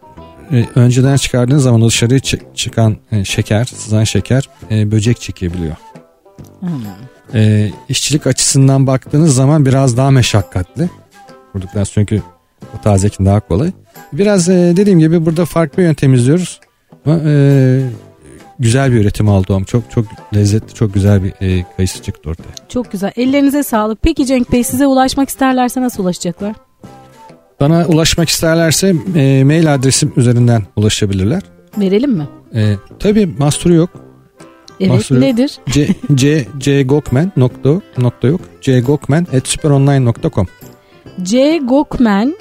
[0.52, 2.20] e, önceden çıkardığınız zaman dışarıya
[2.56, 5.76] çıkan e, şeker, sızan şeker e, böcek çekebiliyor.
[6.60, 6.70] Hmm.
[7.34, 10.90] E, işçilik açısından baktığınız zaman biraz daha meşakkatli.
[11.56, 12.22] Vurduktan çünkü
[12.80, 13.72] o tazekin daha kolay.
[14.14, 16.60] Biraz e, dediğim gibi burada farklı yöntem izliyoruz.
[17.06, 17.82] Ama e,
[18.60, 19.64] güzel bir üretim aldı o.
[19.64, 22.68] Çok çok lezzetli, çok güzel bir e, kayısı çıktı ortaya.
[22.70, 23.12] Çok güzel.
[23.16, 24.02] Ellerinize sağlık.
[24.02, 26.56] Peki Cenk Bey size ulaşmak isterlerse nasıl ulaşacaklar?
[27.60, 31.42] Bana ulaşmak isterlerse e, mail adresim üzerinden ulaşabilirler.
[31.78, 32.28] Verelim mi?
[32.56, 33.90] E, tabii mahsuru yok.
[34.80, 35.58] Evet mahsuru nedir?
[35.70, 38.42] C, C, C Gokmen nokta, nokta yok.
[38.62, 40.48] C Gokmen at superonline.com
[41.22, 42.36] C Gokmen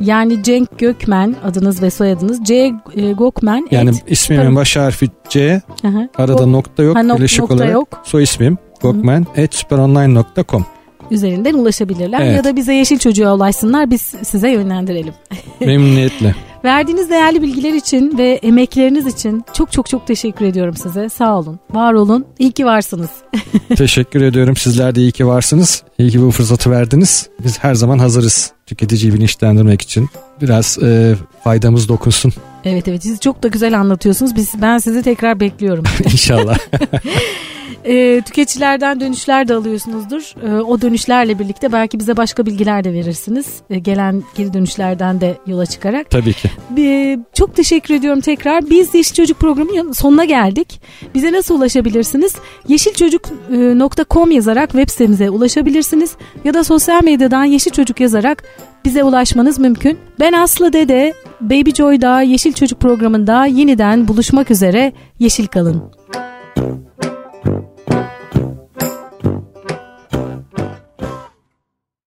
[0.00, 3.68] yani Cenk Gökmen adınız ve soyadınız C e, Gokmen.
[3.70, 4.56] Yani et, ismimin süper...
[4.56, 5.62] baş harfi C.
[5.84, 6.08] Aha.
[6.18, 6.96] Arada o, nokta yok.
[6.96, 8.00] Ha, nok, nokta olarak yok.
[8.04, 10.66] soy ismim Gokmen superonline.com
[11.10, 12.36] üzerinden ulaşabilirler evet.
[12.36, 15.14] ya da bize Yeşil Çocuğa ulaşsınlar biz size yönlendirelim.
[15.60, 16.34] Memnuniyetle.
[16.64, 21.08] Verdiğiniz değerli bilgiler için ve emekleriniz için çok çok çok teşekkür ediyorum size.
[21.08, 22.26] Sağ olun, var olun.
[22.38, 23.10] İyi ki varsınız.
[23.76, 24.56] teşekkür ediyorum.
[24.56, 25.82] Sizler de iyi ki varsınız.
[25.98, 27.28] İyi ki bu fırsatı verdiniz.
[27.44, 30.08] Biz her zaman hazırız tüketiciyi bilinçlendirmek için.
[30.40, 32.32] Biraz e, faydamız dokunsun.
[32.64, 34.36] Evet evet siz çok da güzel anlatıyorsunuz.
[34.36, 35.84] Biz ben sizi tekrar bekliyorum.
[36.04, 36.58] İnşallah.
[37.84, 40.34] e, tüketicilerden dönüşler de alıyorsunuzdur.
[40.46, 43.46] E, o dönüşlerle birlikte belki bize başka bilgiler de verirsiniz.
[43.70, 46.10] E, gelen geri dönüşlerden de yola çıkarak.
[46.10, 46.50] Tabii ki.
[46.78, 48.70] E, çok teşekkür ediyorum tekrar.
[48.70, 50.80] Biz Yeşil Çocuk programının sonuna geldik.
[51.14, 52.34] Bize nasıl ulaşabilirsiniz?
[52.68, 56.16] yeşilçocuk.com yazarak web sitemize ulaşabilirsiniz.
[56.44, 58.42] Ya da sosyal medyadan Yeşil Çocuk yazarak
[58.84, 59.98] bize ulaşmanız mümkün.
[60.20, 64.92] Ben Aslı Dede, Baby Joy'da Yeşil Çocuk programında yeniden buluşmak üzere.
[65.18, 65.82] Yeşil kalın.